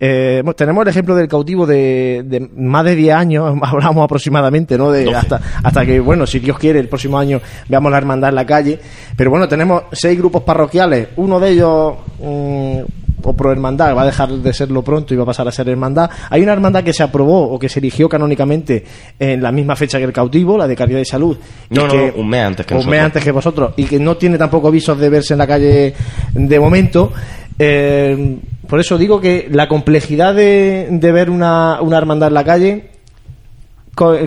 [0.00, 4.90] Eh, tenemos el ejemplo del cautivo de, más de 10 años, hablamos aproximadamente, ¿no?
[4.90, 8.36] De hasta, hasta que, bueno, si Dios quiere, el próximo año veamos la hermandad en
[8.36, 8.78] la calle.
[9.16, 12.80] Pero bueno, tenemos seis grupos parroquiales, uno de ellos, mm,
[13.22, 15.68] o pro hermandad, va a dejar de serlo pronto y va a pasar a ser
[15.68, 16.10] hermandad.
[16.30, 18.84] Hay una hermandad que se aprobó o que se eligió canónicamente
[19.18, 21.36] en la misma fecha que el cautivo, la de Caridad y Salud.
[21.70, 23.74] No, no, un mes antes que Un mes antes que vosotros.
[23.76, 25.94] Y que no tiene tampoco visos de verse en la calle
[26.32, 27.12] de momento.
[27.58, 28.38] Eh,
[28.68, 32.90] por eso digo que la complejidad de, de ver una, una hermandad en la calle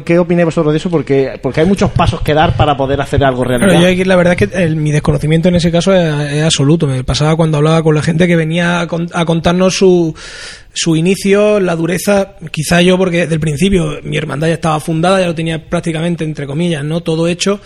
[0.04, 0.90] ¿Qué opináis vosotros de eso?
[0.90, 4.06] Porque, porque hay muchos pasos que dar para poder hacer algo realmente.
[4.06, 6.88] la verdad es que mi desconocimiento en ese caso es, absoluto.
[6.88, 10.14] Me pasaba cuando hablaba con la gente que venía a, contarnos su,
[10.74, 15.20] su inicio, la dureza, quizá yo porque desde el principio mi hermandad ya estaba fundada,
[15.20, 17.60] ya lo tenía prácticamente, entre comillas, no todo hecho.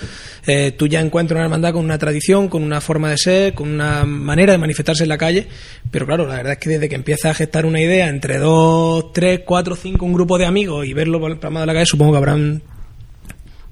[0.48, 3.70] Eh, tú ya encuentras una hermandad con una tradición, con una forma de ser, con
[3.70, 5.48] una manera de manifestarse en la calle,
[5.92, 9.12] pero claro, la verdad es que desde que empieza a gestar una idea entre dos,
[9.14, 12.18] tres, cuatro, cinco, un grupo de amigos y verlo programa de la calle, supongo que
[12.18, 12.62] habrán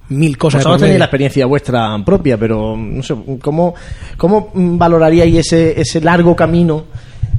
[0.09, 0.59] mil cosas.
[0.59, 3.73] Vosotros tenéis la experiencia vuestra propia, pero no sé, ¿cómo,
[4.17, 6.85] cómo valoraríais ese, ese largo camino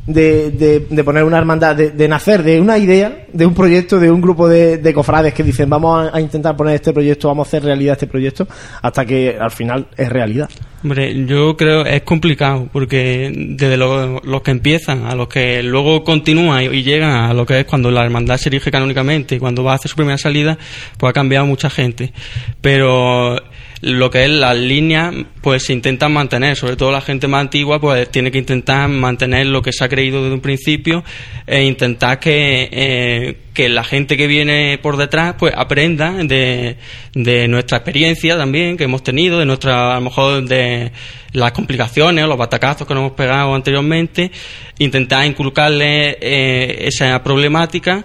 [0.06, 0.50] de,
[0.90, 4.48] de, poner una hermandad, de, nacer de una idea, de un proyecto, de un grupo
[4.48, 8.06] de, cofrades que dicen vamos a, intentar poner este proyecto, vamos a hacer realidad este
[8.06, 8.46] proyecto,
[8.82, 10.48] hasta que al final es realidad.
[10.82, 16.62] Hombre, yo creo es complicado, porque desde los, que empiezan a los que luego continúan
[16.64, 19.72] y, llegan a lo que es cuando la hermandad se erige canónicamente y cuando va
[19.72, 20.58] a hacer su primera salida,
[20.98, 22.12] pues ha cambiado mucha gente.
[22.60, 23.36] Pero
[23.84, 27.78] lo que es las líneas, pues se intentan mantener, sobre todo la gente más antigua,
[27.78, 31.04] pues tiene que intentar mantener lo que se ha creído desde un principio
[31.46, 36.78] e intentar que, eh, que la gente que viene por detrás, pues aprenda de,
[37.12, 40.90] de nuestra experiencia también que hemos tenido, de nuestra, a lo mejor de
[41.32, 44.30] las complicaciones o los batacazos que nos hemos pegado anteriormente,
[44.78, 48.02] intentar inculcarle eh, esa problemática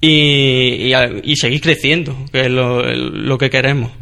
[0.00, 0.90] y,
[1.22, 4.01] y, seguir creciendo, que es lo, lo que queremos.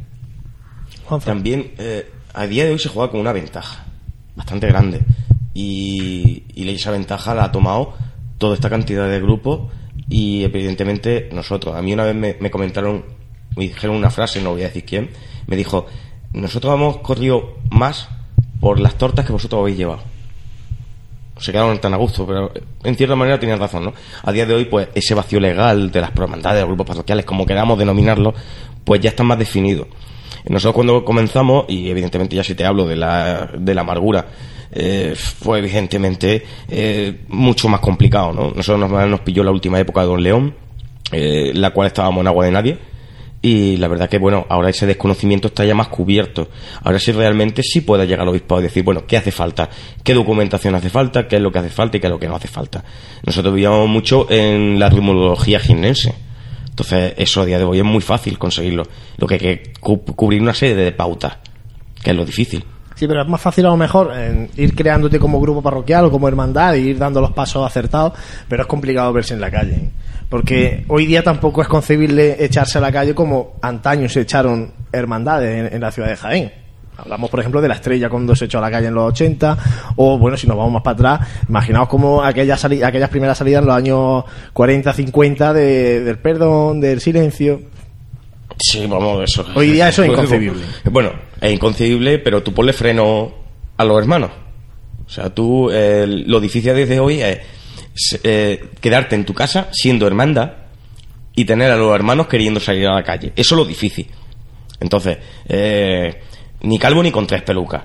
[1.18, 3.84] También eh, a día de hoy se juega con una ventaja
[4.36, 5.00] bastante grande
[5.54, 7.94] y, esa ventaja la ha tomado
[8.38, 9.72] toda esta cantidad de grupos
[10.08, 11.74] y evidentemente nosotros.
[11.74, 13.04] A mí una vez me, comentaron,
[13.56, 15.10] me dijeron una frase, no voy a decir quién,
[15.46, 15.86] me dijo,
[16.32, 18.08] nosotros hemos corrido más
[18.60, 20.00] por las tortas que vosotros habéis llevado.
[21.38, 22.52] Se quedaron tan a gusto, pero
[22.84, 23.94] en cierta manera tenían razón, ¿no?
[24.22, 27.24] A día de hoy, pues ese vacío legal de las hermandades, de los grupos parroquiales,
[27.24, 28.32] como queramos denominarlo,
[28.84, 29.88] pues ya está más definido.
[30.48, 34.26] Nosotros cuando comenzamos, y evidentemente ya si te hablo de la, de la amargura,
[34.72, 38.52] eh, fue evidentemente eh, mucho más complicado, ¿no?
[38.54, 40.54] Nosotros nos, nos pilló la última época de Don León,
[41.12, 42.78] eh, la cual estábamos en agua de nadie,
[43.42, 46.48] y la verdad que bueno ahora ese desconocimiento está ya más cubierto.
[46.82, 49.70] Ahora sí realmente sí puede llegar al obispado y decir bueno qué hace falta
[50.04, 52.28] qué documentación hace falta qué es lo que hace falta y qué es lo que
[52.28, 52.84] no hace falta
[53.24, 56.14] nosotros vivíamos mucho en la rumorología gimnense
[56.80, 58.84] entonces eso a día de hoy es muy fácil conseguirlo
[59.18, 61.38] lo que hay que cubrir una serie de pautas
[62.02, 62.64] que es lo difícil
[63.00, 64.12] Sí, pero es más fácil a lo mejor
[64.56, 68.12] ir creándote como grupo parroquial o como hermandad e ir dando los pasos acertados,
[68.46, 69.88] pero es complicado verse en la calle.
[70.28, 75.72] Porque hoy día tampoco es concebible echarse a la calle como antaño se echaron hermandades
[75.72, 76.52] en, la ciudad de Jaén.
[77.02, 79.58] Hablamos, por ejemplo, de la estrella cuando se echó a la calle en los 80,
[79.96, 83.66] o bueno, si nos vamos más para atrás, imaginaos como aquellas, aquellas primeras salidas en
[83.66, 87.62] los años 40, 50 del perdón, del silencio.
[88.58, 89.46] Sí, vamos, eso.
[89.54, 90.62] Hoy día eso es inconcebible.
[90.90, 93.32] Bueno, es inconcebible, pero tú ponle freno
[93.76, 94.30] a los hermanos.
[95.06, 97.40] O sea, tú, lo difícil desde hoy es
[98.22, 100.68] eh, quedarte en tu casa siendo hermanda
[101.34, 103.32] y tener a los hermanos queriendo salir a la calle.
[103.34, 104.06] Eso es lo difícil.
[104.80, 106.22] Entonces, eh,
[106.62, 107.82] ni calvo ni con tres pelucas.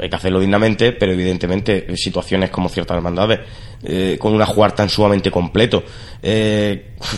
[0.00, 3.40] Hay que hacerlo dignamente, pero evidentemente situaciones como ciertas hermandades,
[3.82, 5.82] eh, con un jugar tan sumamente completo,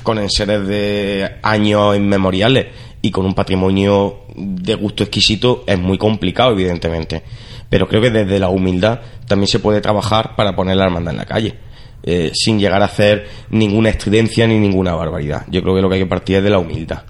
[0.03, 2.67] con enseres de años inmemoriales
[3.03, 7.23] y con un patrimonio de gusto exquisito, es muy complicado, evidentemente.
[7.69, 11.19] Pero creo que desde la humildad también se puede trabajar para poner la hermandad en
[11.19, 11.55] la calle.
[12.03, 15.45] Eh, sin llegar a hacer ninguna estridencia ni ninguna barbaridad.
[15.49, 17.03] Yo creo que lo que hay que partir es de la humildad.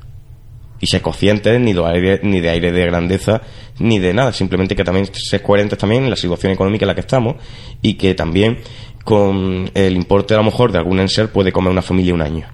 [0.81, 3.43] Y ser conscientes ni de aire, ni de aire de grandeza,
[3.79, 4.33] ni de nada.
[4.33, 7.37] Simplemente que también ser coherentes también en la situación económica en la que estamos
[7.83, 8.59] y que también
[9.05, 12.47] con el importe a lo mejor de algún enser puede comer una familia un año.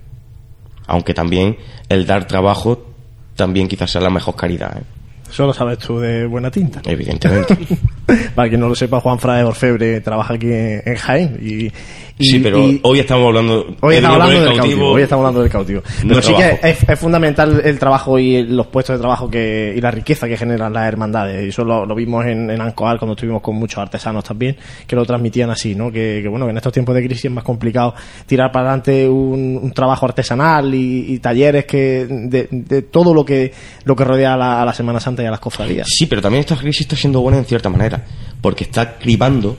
[0.87, 1.57] Aunque también
[1.89, 2.87] el dar trabajo
[3.35, 4.79] también quizás sea la mejor caridad.
[4.79, 4.96] ¿eh?
[5.31, 6.81] Eso lo sabes tú de buena tinta.
[6.85, 7.57] Evidentemente.
[8.35, 11.37] Para quien no lo sepa, Juan Fra de Orfebre trabaja aquí en, Jaén.
[11.43, 14.91] Y, sí, pero hoy estamos hablando, hoy estamos hablando del cautivo.
[14.93, 15.83] Hoy estamos hablando del cautivo.
[16.07, 19.91] Pero sí que es, fundamental el trabajo y los puestos de trabajo que, y la
[19.91, 21.45] riqueza que generan las hermandades.
[21.45, 25.05] Y eso lo, vimos en, en Ancoal cuando estuvimos con muchos artesanos también, que lo
[25.05, 25.91] transmitían así, ¿no?
[25.91, 27.95] Que, bueno, en estos tiempos de crisis es más complicado
[28.27, 33.53] tirar para adelante un, trabajo artesanal y, talleres que de, todo lo que
[33.85, 35.87] lo que rodea a la Semana Santa a las cofradías.
[35.89, 38.05] Sí, pero también esta crisis está siendo buena en cierta manera
[38.41, 39.57] porque está cribando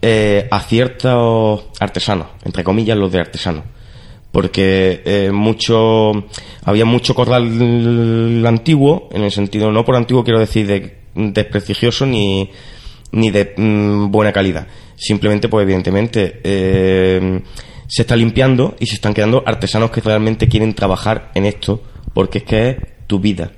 [0.00, 3.64] eh, a ciertos artesanos, entre comillas los de artesanos.
[4.32, 6.12] Porque eh, mucho
[6.64, 12.50] había mucho corral antiguo, en el sentido, no por antiguo quiero decir de desprestigioso ni,
[13.12, 14.66] ni de mm, buena calidad.
[14.96, 17.40] Simplemente, pues evidentemente, eh,
[17.86, 21.82] se está limpiando y se están quedando artesanos que realmente quieren trabajar en esto,
[22.14, 23.52] porque es que es tu vida,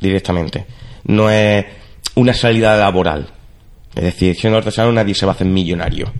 [0.00, 0.66] directamente.
[1.04, 1.64] No es
[2.14, 3.28] una salida laboral
[3.94, 6.12] es decir, siendo artesano nadie se va a hacer millonario.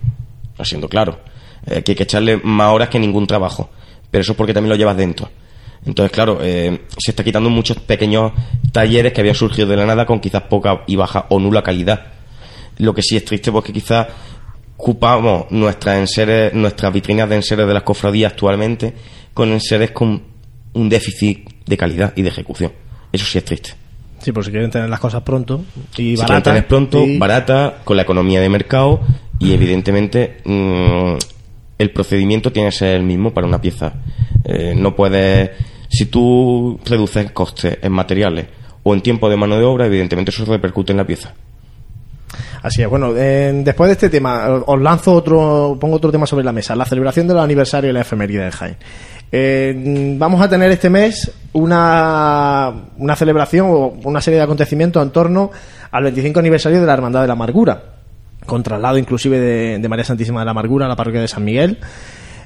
[0.63, 1.19] Siendo claro.
[1.65, 3.69] Eh, que hay que echarle más horas que ningún trabajo.
[4.09, 5.29] Pero eso es porque también lo llevas dentro.
[5.85, 8.31] Entonces, claro, eh, se está quitando muchos pequeños
[8.71, 12.11] talleres que habían surgido de la nada con quizás poca y baja o nula calidad.
[12.77, 14.07] Lo que sí es triste porque quizás
[14.77, 18.93] ocupamos nuestras enseres, nuestras vitrinas de enseres de las cofradías actualmente
[19.33, 20.21] con enseres con
[20.73, 22.71] un déficit de calidad y de ejecución.
[23.11, 23.73] Eso sí es triste.
[24.19, 25.63] Sí, por si quieren tener las cosas pronto
[25.97, 26.67] y si barata.
[26.67, 29.01] pronto, barata, con la economía de mercado
[29.39, 31.15] y evidentemente mm,
[31.79, 33.93] el procedimiento tiene que ser el mismo para una pieza.
[34.43, 35.49] Eh, no puedes,
[35.89, 38.45] si tú reduces costes en materiales
[38.83, 41.33] o en tiempo de mano de obra, evidentemente eso repercute en la pieza.
[42.61, 46.51] Así es, bueno, después de este tema, os lanzo otro, pongo otro tema sobre la
[46.51, 48.77] mesa, la celebración del aniversario de la efeméride de Jaén.
[49.31, 55.11] Eh, vamos a tener este mes una, una celebración o una serie de acontecimientos en
[55.11, 55.51] torno
[55.91, 57.81] al 25 aniversario de la Hermandad de la Amargura,
[58.45, 59.39] con traslado inclusive
[59.79, 61.77] de, María Santísima de la Amargura a la parroquia de San Miguel.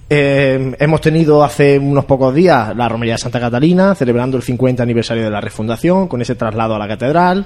[0.07, 4.83] Eh, hemos tenido hace unos pocos días la Romería de Santa Catalina, celebrando el 50
[4.83, 7.45] aniversario de la refundación, con ese traslado a la catedral.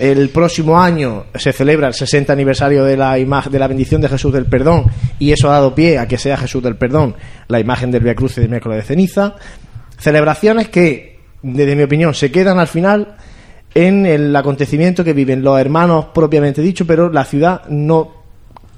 [0.00, 4.32] El próximo año se celebra el 60 aniversario de la de la bendición de Jesús
[4.32, 4.86] del Perdón
[5.18, 7.16] y eso ha dado pie a que sea Jesús del Perdón
[7.48, 9.34] la imagen del Via Cruz de miércoles de ceniza.
[9.98, 13.16] Celebraciones que, desde mi opinión, se quedan al final
[13.74, 18.19] en el acontecimiento que viven los hermanos propiamente dicho, pero la ciudad no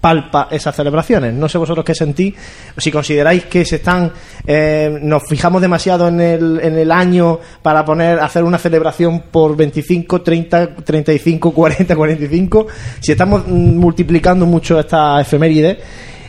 [0.02, 1.32] palpa esas celebraciones.
[1.32, 2.34] No sé vosotros qué sentís,
[2.76, 4.12] si consideráis que se están,
[4.44, 9.56] eh, nos fijamos demasiado en el, en el año para poner, hacer una celebración por
[9.56, 12.66] 25, 30, 35, 40, 45,
[12.98, 15.78] si estamos multiplicando mucho esta efeméride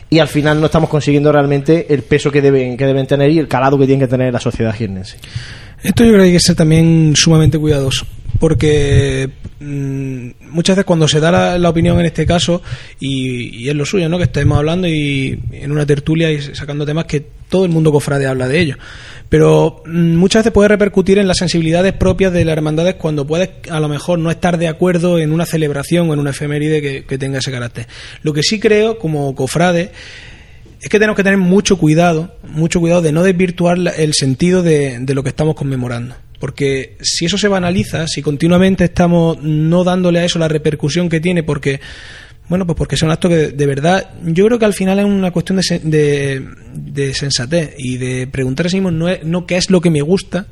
[0.08, 3.40] y al final no estamos consiguiendo realmente el peso que deben, que deben tener y
[3.40, 5.16] el calado que tiene que tener la sociedad jiennense.
[5.84, 8.04] Esto yo creo que hay que ser también sumamente cuidadoso
[8.38, 9.30] porque
[9.60, 12.62] mm, muchas veces cuando se da la, opinión en este caso,
[13.00, 14.18] y, es lo suyo, ¿no?
[14.18, 18.26] Que estemos hablando y en una tertulia y sacando temas que todo el mundo cofrade
[18.26, 18.76] habla de ello.
[19.28, 23.50] Pero mm, muchas veces puede repercutir en las sensibilidades propias de las hermandades cuando puedes
[23.70, 27.18] a lo mejor no estar de acuerdo en una celebración o en una efeméride que
[27.18, 27.86] tenga ese carácter.
[28.22, 29.92] Lo que sí creo, como cofrade,
[30.84, 35.02] es que tenemos que tener mucho cuidado, mucho cuidado de no desvirtuar el sentido de,
[35.14, 36.14] lo que estamos conmemorando.
[36.38, 41.20] Porque si eso se banaliza, si continuamente estamos no dándole a eso la repercusión que
[41.20, 41.80] tiene, porque,
[42.50, 45.06] bueno, pues porque es un acto que de, verdad, yo creo que al final es
[45.06, 49.70] una cuestión de, de, sensatez y de preguntar a sí mismo no, no qué es
[49.70, 50.48] lo que me gusta,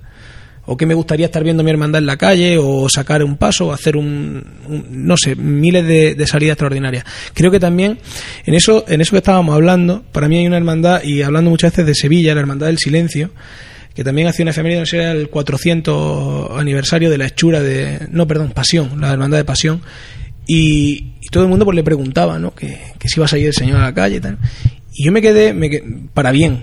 [0.64, 3.68] o que me gustaría estar viendo mi hermandad en la calle o sacar un paso
[3.68, 4.44] o hacer un,
[4.90, 7.04] no sé miles de, salidas extraordinarias.
[7.34, 7.98] Creo que también
[8.46, 11.72] en eso en eso que estábamos hablando para mí hay una hermandad y hablando muchas
[11.72, 13.30] veces de Sevilla la hermandad del silencio
[13.94, 18.26] que también hacía una efeméride no sé el 400 aniversario de la hechura de no
[18.26, 19.82] perdón pasión la hermandad de pasión
[20.46, 23.54] y, todo el mundo pues le preguntaba no que, que si iba a salir el
[23.54, 24.36] señor a la calle y tal.
[24.92, 25.82] Y yo me quedé, me quedé
[26.12, 26.62] para bien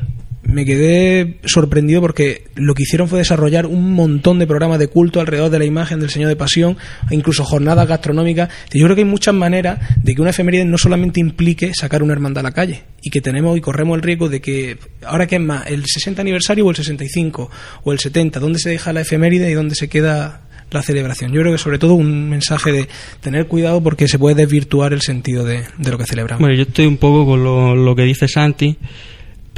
[0.51, 5.19] me quedé sorprendido porque lo que hicieron fue desarrollar un montón de programas de culto
[5.19, 6.77] alrededor de la imagen del Señor de Pasión,
[7.11, 8.49] incluso jornadas gastronómicas.
[8.73, 12.13] Yo creo que hay muchas maneras de que una efeméride no solamente implique sacar una
[12.13, 15.35] hermandad a la calle, y que tenemos y corremos el riesgo de que, ahora que
[15.35, 17.49] es más, el 60 aniversario o el 65
[17.83, 21.31] o el 70, ¿dónde se deja la efeméride y dónde se queda la celebración.
[21.31, 22.87] Yo creo que sobre todo un mensaje de
[23.21, 26.41] tener cuidado porque se puede desvirtuar el sentido de, lo que celebramos.
[26.41, 28.77] Bueno, yo estoy un poco con lo, lo que dice Santi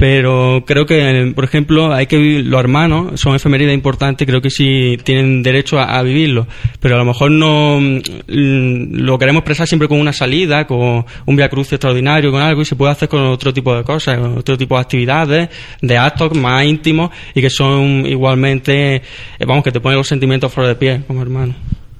[0.02, 4.50] pero creo que, por ejemplo, hay que vivir, los hermanos son efemérides importantes, creo que
[4.50, 6.48] sí tienen derecho a, vivirlo,
[6.80, 11.36] pero a lo mejor no mm, lo queremos expresar siempre con una salida, con un
[11.36, 14.38] via cruz extraordinario, con algo, y se puede hacer con otro tipo de cosas, con
[14.38, 15.50] otro tipo de actividades,
[15.80, 19.02] de actos más íntimos y que son igualmente, eh,
[19.46, 21.54] vamos, que te ponen los sentimientos fuera de pie como hermano.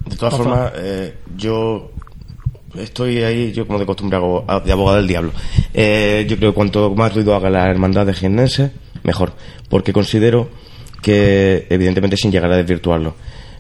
[0.07, 1.93] De todas formas, eh, yo
[2.79, 5.33] Estoy ahí, yo como de costumbre hago de abogado del diablo.
[5.75, 8.71] Eh, yo creo que cuanto más ruido haga la hermandad de jiennense,
[9.03, 9.35] mejor.
[9.69, 10.49] Porque considero
[11.03, 13.15] que, evidentemente, sin llegar a desvirtuarlo.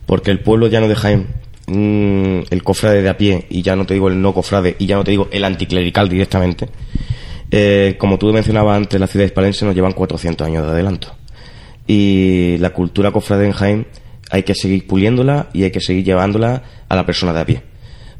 [0.07, 1.27] Porque el pueblo ya no deja en
[1.67, 4.87] mm, el cofrade de a pie, y ya no te digo el no cofrade, y
[4.87, 6.69] ya no te digo el anticlerical directamente.
[7.51, 11.15] Eh, como tú mencionabas antes, las ciudades palenses nos llevan 400 años de adelanto.
[11.87, 13.87] Y la cultura cofrade en Jaén
[14.31, 17.72] hay que seguir puliéndola y hay que seguir llevándola a la persona de a pie.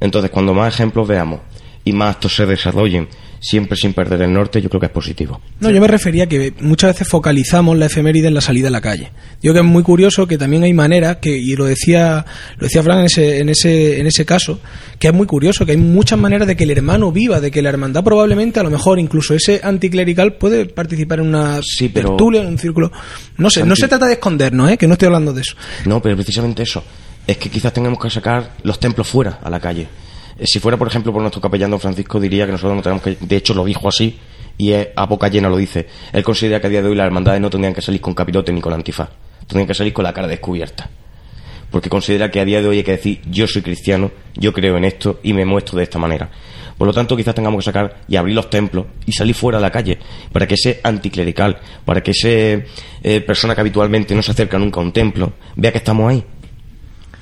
[0.03, 1.41] Entonces, cuando más ejemplos veamos
[1.85, 3.09] y más estos se desarrollen
[3.39, 5.41] siempre sin perder el norte, yo creo que es positivo.
[5.61, 8.81] No, yo me refería que muchas veces focalizamos la efeméride en la salida a la
[8.81, 9.11] calle.
[9.43, 12.25] Yo creo que es muy curioso que también hay maneras, que, y lo decía,
[12.57, 14.61] lo decía Fran en ese, en ese, en ese caso,
[14.99, 17.63] que es muy curioso, que hay muchas maneras de que el hermano viva, de que
[17.63, 21.61] la hermandad probablemente, a lo mejor incluso ese anticlerical puede participar en una
[21.93, 22.91] tertulia, en un círculo.
[23.37, 24.77] No sé, no se trata de escondernos, ¿eh?
[24.77, 25.55] que no estoy hablando de eso.
[25.85, 26.83] No, pero precisamente eso
[27.27, 29.89] es que quizás tengamos que sacar los templos fuera, a la calle.
[30.39, 33.03] Eh, si fuera, por ejemplo, por nuestro capellán don Francisco, diría que nosotros no tenemos
[33.03, 34.19] que, de hecho lo dijo así,
[34.59, 35.87] y a boca llena lo dice.
[36.13, 38.53] Él considera que a día de hoy las hermandades no tendrían que salir con capirote
[38.53, 39.11] ni con antifaz,
[39.47, 40.89] tendrían que salir con la cara descubierta.
[41.71, 44.77] Porque considera que a día de hoy hay que decir, yo soy cristiano, yo creo
[44.77, 46.31] en esto y me muestro de esta manera.
[46.77, 49.61] Por lo tanto, quizás tengamos que sacar y abrir los templos y salir fuera a
[49.61, 49.99] la calle
[50.33, 52.67] para que ese anticlerical, para que ese
[53.03, 56.25] eh, persona que habitualmente no se acerca nunca a un templo, vea que estamos ahí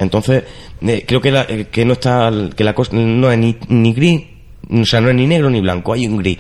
[0.01, 0.45] entonces,
[0.83, 3.93] eh, creo que, la, eh, que no está, que la cosa no es ni, ni
[3.93, 4.23] gris,
[4.71, 6.39] o sea, no es ni negro ni blanco, hay un gris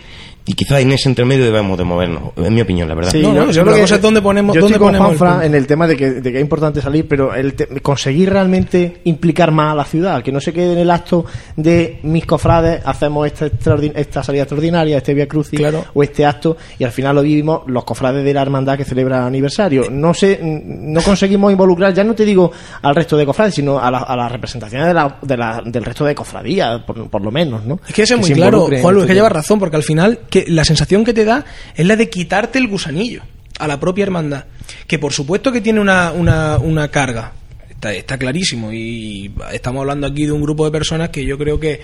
[0.50, 3.12] y quizás en ese intermedio debemos de movernos, en mi opinión, la verdad.
[3.12, 6.10] Sí, yo, creo que es dónde ponemos, yo dónde ponemos en el tema de que,
[6.10, 10.32] de que, es importante salir, pero el conseguir realmente implicar más a la ciudad, que
[10.32, 11.24] no se quede en el acto
[11.54, 13.46] de mis cofrades, hacemos esta,
[13.94, 15.84] esta salida extraordinaria, este Via Crucis claro.
[15.94, 19.24] o este acto, y al final lo vivimos los cofrades de la hermandad que celebra
[19.24, 19.84] aniversario.
[19.88, 22.50] No sé, no conseguimos involucrar, ya no te digo
[22.82, 26.04] al resto de cofrades, sino a, las la representaciones de la, de la, del resto
[26.04, 27.78] de cofradías, por, lo menos, ¿no?
[27.86, 30.18] Es que eso es muy claro, Juan Luis, que lleva razón, porque al final
[30.48, 31.44] la sensación que te da
[31.74, 33.22] es la de quitarte el gusanillo
[33.58, 34.44] a la propia hermandad.
[34.86, 37.32] Que por supuesto que tiene una, una, una carga,
[37.68, 38.72] está, está, clarísimo.
[38.72, 41.80] Y estamos hablando aquí de un grupo de personas que yo creo que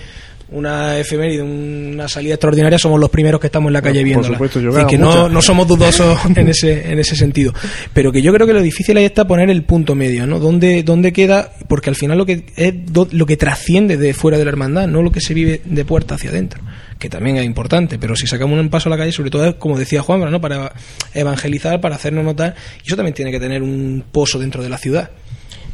[0.49, 4.87] una efeméride, una salida extraordinaria, somos los primeros que estamos en la calle viendo y
[4.87, 7.53] que no, no, somos dudosos en ese, en ese sentido.
[7.93, 10.39] Pero que yo creo que lo difícil ahí está poner el punto medio, ¿no?
[10.39, 11.53] ¿Dónde, dónde queda?
[11.69, 12.75] Porque al final lo que es
[13.13, 16.15] lo que trasciende de fuera de la hermandad, no lo que se vive de puerta
[16.15, 16.63] hacia adentro
[16.99, 19.79] que también es importante, pero si sacamos un paso a la calle, sobre todo, como
[19.79, 20.41] decía Juan, ¿no?
[20.41, 20.73] para
[21.15, 24.79] evangelizar, para hacernos notar, y eso también tiene que tener un pozo dentro de la
[24.79, 25.11] ciudad.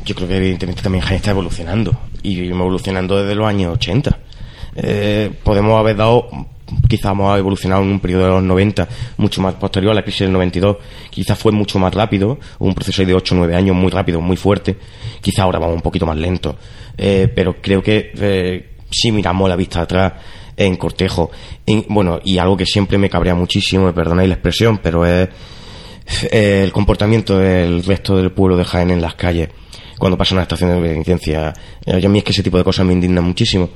[0.05, 4.19] Yo creo que evidentemente también Jaén está evolucionando, y evolucionando desde los años 80.
[4.75, 6.29] Eh, podemos haber dado
[6.89, 8.89] quizá hemos evolucionado en un periodo de los 90
[9.19, 10.77] mucho más posterior a la crisis del 92,
[11.11, 14.37] quizás fue mucho más rápido, un proceso de 8 o 9 años muy rápido, muy
[14.37, 14.77] fuerte,
[15.21, 16.57] quizá ahora vamos un poquito más lento,
[16.97, 20.13] eh, pero creo que eh, si miramos la vista atrás
[20.57, 21.31] en cortejo,
[21.89, 25.29] bueno, y algo que siempre me cabrea muchísimo, me perdonáis la expresión, pero es
[26.31, 29.49] eh, el comportamiento del resto del pueblo de Jaén en las calles
[30.03, 31.55] cuando pasa una estación de penitencia.
[31.87, 33.71] a mí es que ese tipo de cosas me indignan muchísimo.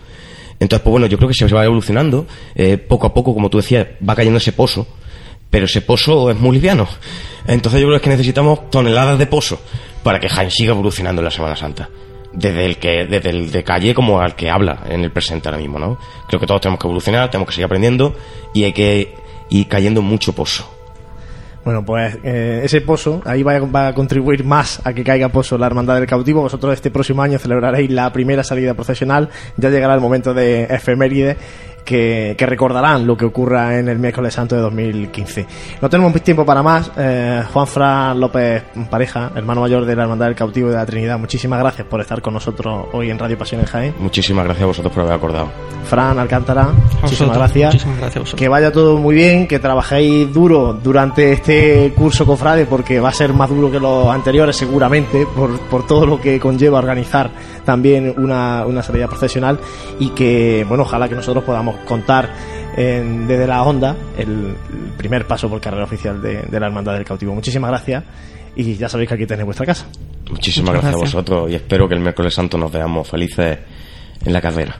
[0.58, 2.26] Entonces, pues bueno, yo creo que se va evolucionando.
[2.56, 4.88] Eh, poco a poco, como tú decías, va cayendo ese pozo,
[5.50, 6.88] pero ese pozo es muy liviano.
[7.46, 9.60] Entonces yo creo que necesitamos toneladas de pozo
[10.02, 11.88] para que Jaén siga evolucionando en la Semana Santa.
[12.36, 15.58] Desde el que, desde el de calle como al que habla en el presente ahora
[15.58, 15.98] mismo, ¿no?
[16.28, 18.14] Creo que todos tenemos que evolucionar, tenemos que seguir aprendiendo
[18.52, 19.14] y hay que
[19.48, 20.70] ir cayendo mucho pozo.
[21.64, 25.30] Bueno, pues eh, ese pozo, ahí va a, va a, contribuir más a que caiga
[25.30, 26.42] pozo la Hermandad del Cautivo.
[26.42, 29.30] Vosotros este próximo año celebraréis la primera salida profesional.
[29.56, 31.36] Ya llegará el momento de efeméride
[31.86, 35.46] que, recordarán lo que ocurra en el miércoles santo de 2015.
[35.80, 36.90] No tenemos tiempo para más.
[36.96, 41.18] Eh, Juan Fran López Pareja, hermano mayor de la Hermandad del Cautivo de la Trinidad,
[41.18, 43.94] muchísimas gracias por estar con nosotros hoy en Radio Pasión en Jaén.
[43.98, 45.48] Muchísimas gracias a vosotros por haber acordado.
[45.84, 47.74] Fran Alcántara, muchísimas gracias.
[47.74, 52.98] Muchísimas gracias que vaya todo muy bien, que trabajéis duro durante este curso cofrade, porque
[52.98, 56.78] va a ser más duro que los anteriores seguramente, por, por todo lo que conlleva
[56.78, 57.30] organizar
[57.64, 59.58] también una, una salida profesional
[59.98, 62.30] y que, bueno, ojalá que nosotros podamos contar
[62.76, 64.54] desde la onda el,
[64.98, 67.34] primer paso por carrera oficial de, la Hermandad del Cautivo.
[67.34, 68.04] Muchísimas gracias
[68.54, 69.86] y ya sabéis que aquí tenéis vuestra casa.
[70.30, 73.58] Muchísimas gracias, a vosotros y espero que el miércoles santo nos veamos felices
[74.24, 74.78] en la carrera.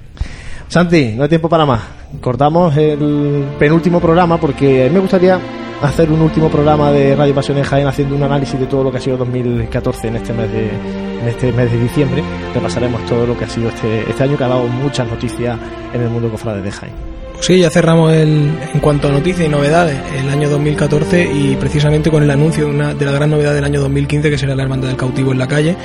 [0.68, 1.81] Santi, no hay tiempo para más.
[2.20, 5.39] Cortamos el penúltimo programa porque me gustaría
[5.82, 8.90] hacer un último programa de Radio Pasión en Jaén haciendo un análisis de todo lo
[8.90, 12.23] que ha sido 2014 en este mes de, en este mes de diciembre.
[12.55, 15.59] Repasaremos todo lo que ha sido este, este año que ha dado muchas noticias
[15.93, 17.16] en el mundo cofrade de Jaén.
[17.36, 21.57] Pues sí, ya cerramos el, en cuanto a noticias y novedades el año 2014 y
[21.57, 24.55] precisamente con el anuncio de, una, de la gran novedad del año 2015 que será
[24.55, 25.77] la Hermandad del Cautivo en la calle,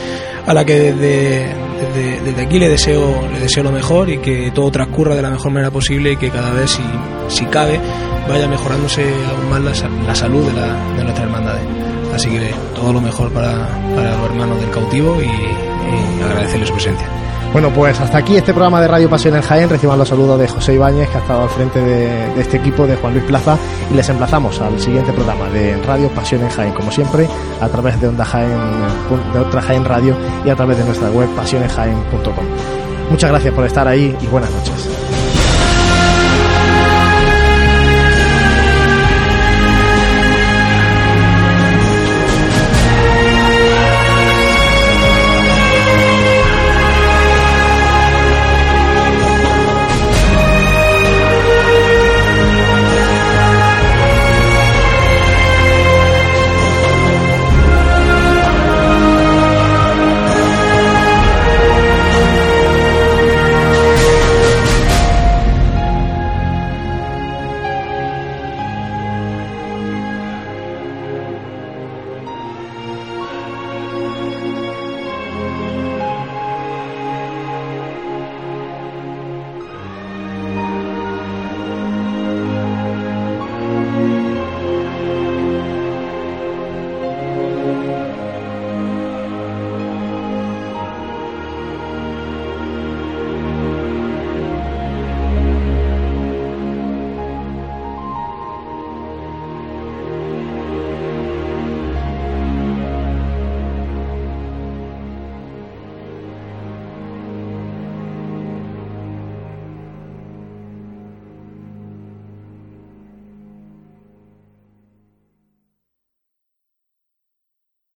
[0.46, 1.48] a la que desde,
[1.94, 5.52] desde, aquí le deseo, le deseo lo mejor y que todo transcurra de la mejor
[5.52, 6.84] manera posible y que cada vez, si,
[7.28, 7.80] si cabe,
[8.28, 11.64] vaya mejorándose aún más la, la salud de, la, de nuestras hermandades.
[12.14, 16.74] Así que todo lo mejor para, para los hermanos del cautivo y, y agradecerles su
[16.74, 17.21] presencia.
[17.54, 19.70] Bueno, pues hasta aquí este programa de Radio Pasión en Jaén.
[19.70, 22.96] Reciban los saludos de José Ibáñez, que ha estado al frente de, este equipo, de
[22.96, 23.58] Juan Luis Plaza,
[23.92, 27.28] y les emplazamos al siguiente programa de Radio Pasión en Jaén, como siempre,
[27.60, 28.58] a través de Onda Jaén,
[29.34, 30.16] de otra Jaén Radio
[30.46, 32.46] y a través de nuestra web pasionenjaén.com.
[33.10, 34.91] Muchas gracias por estar ahí y buenas noches.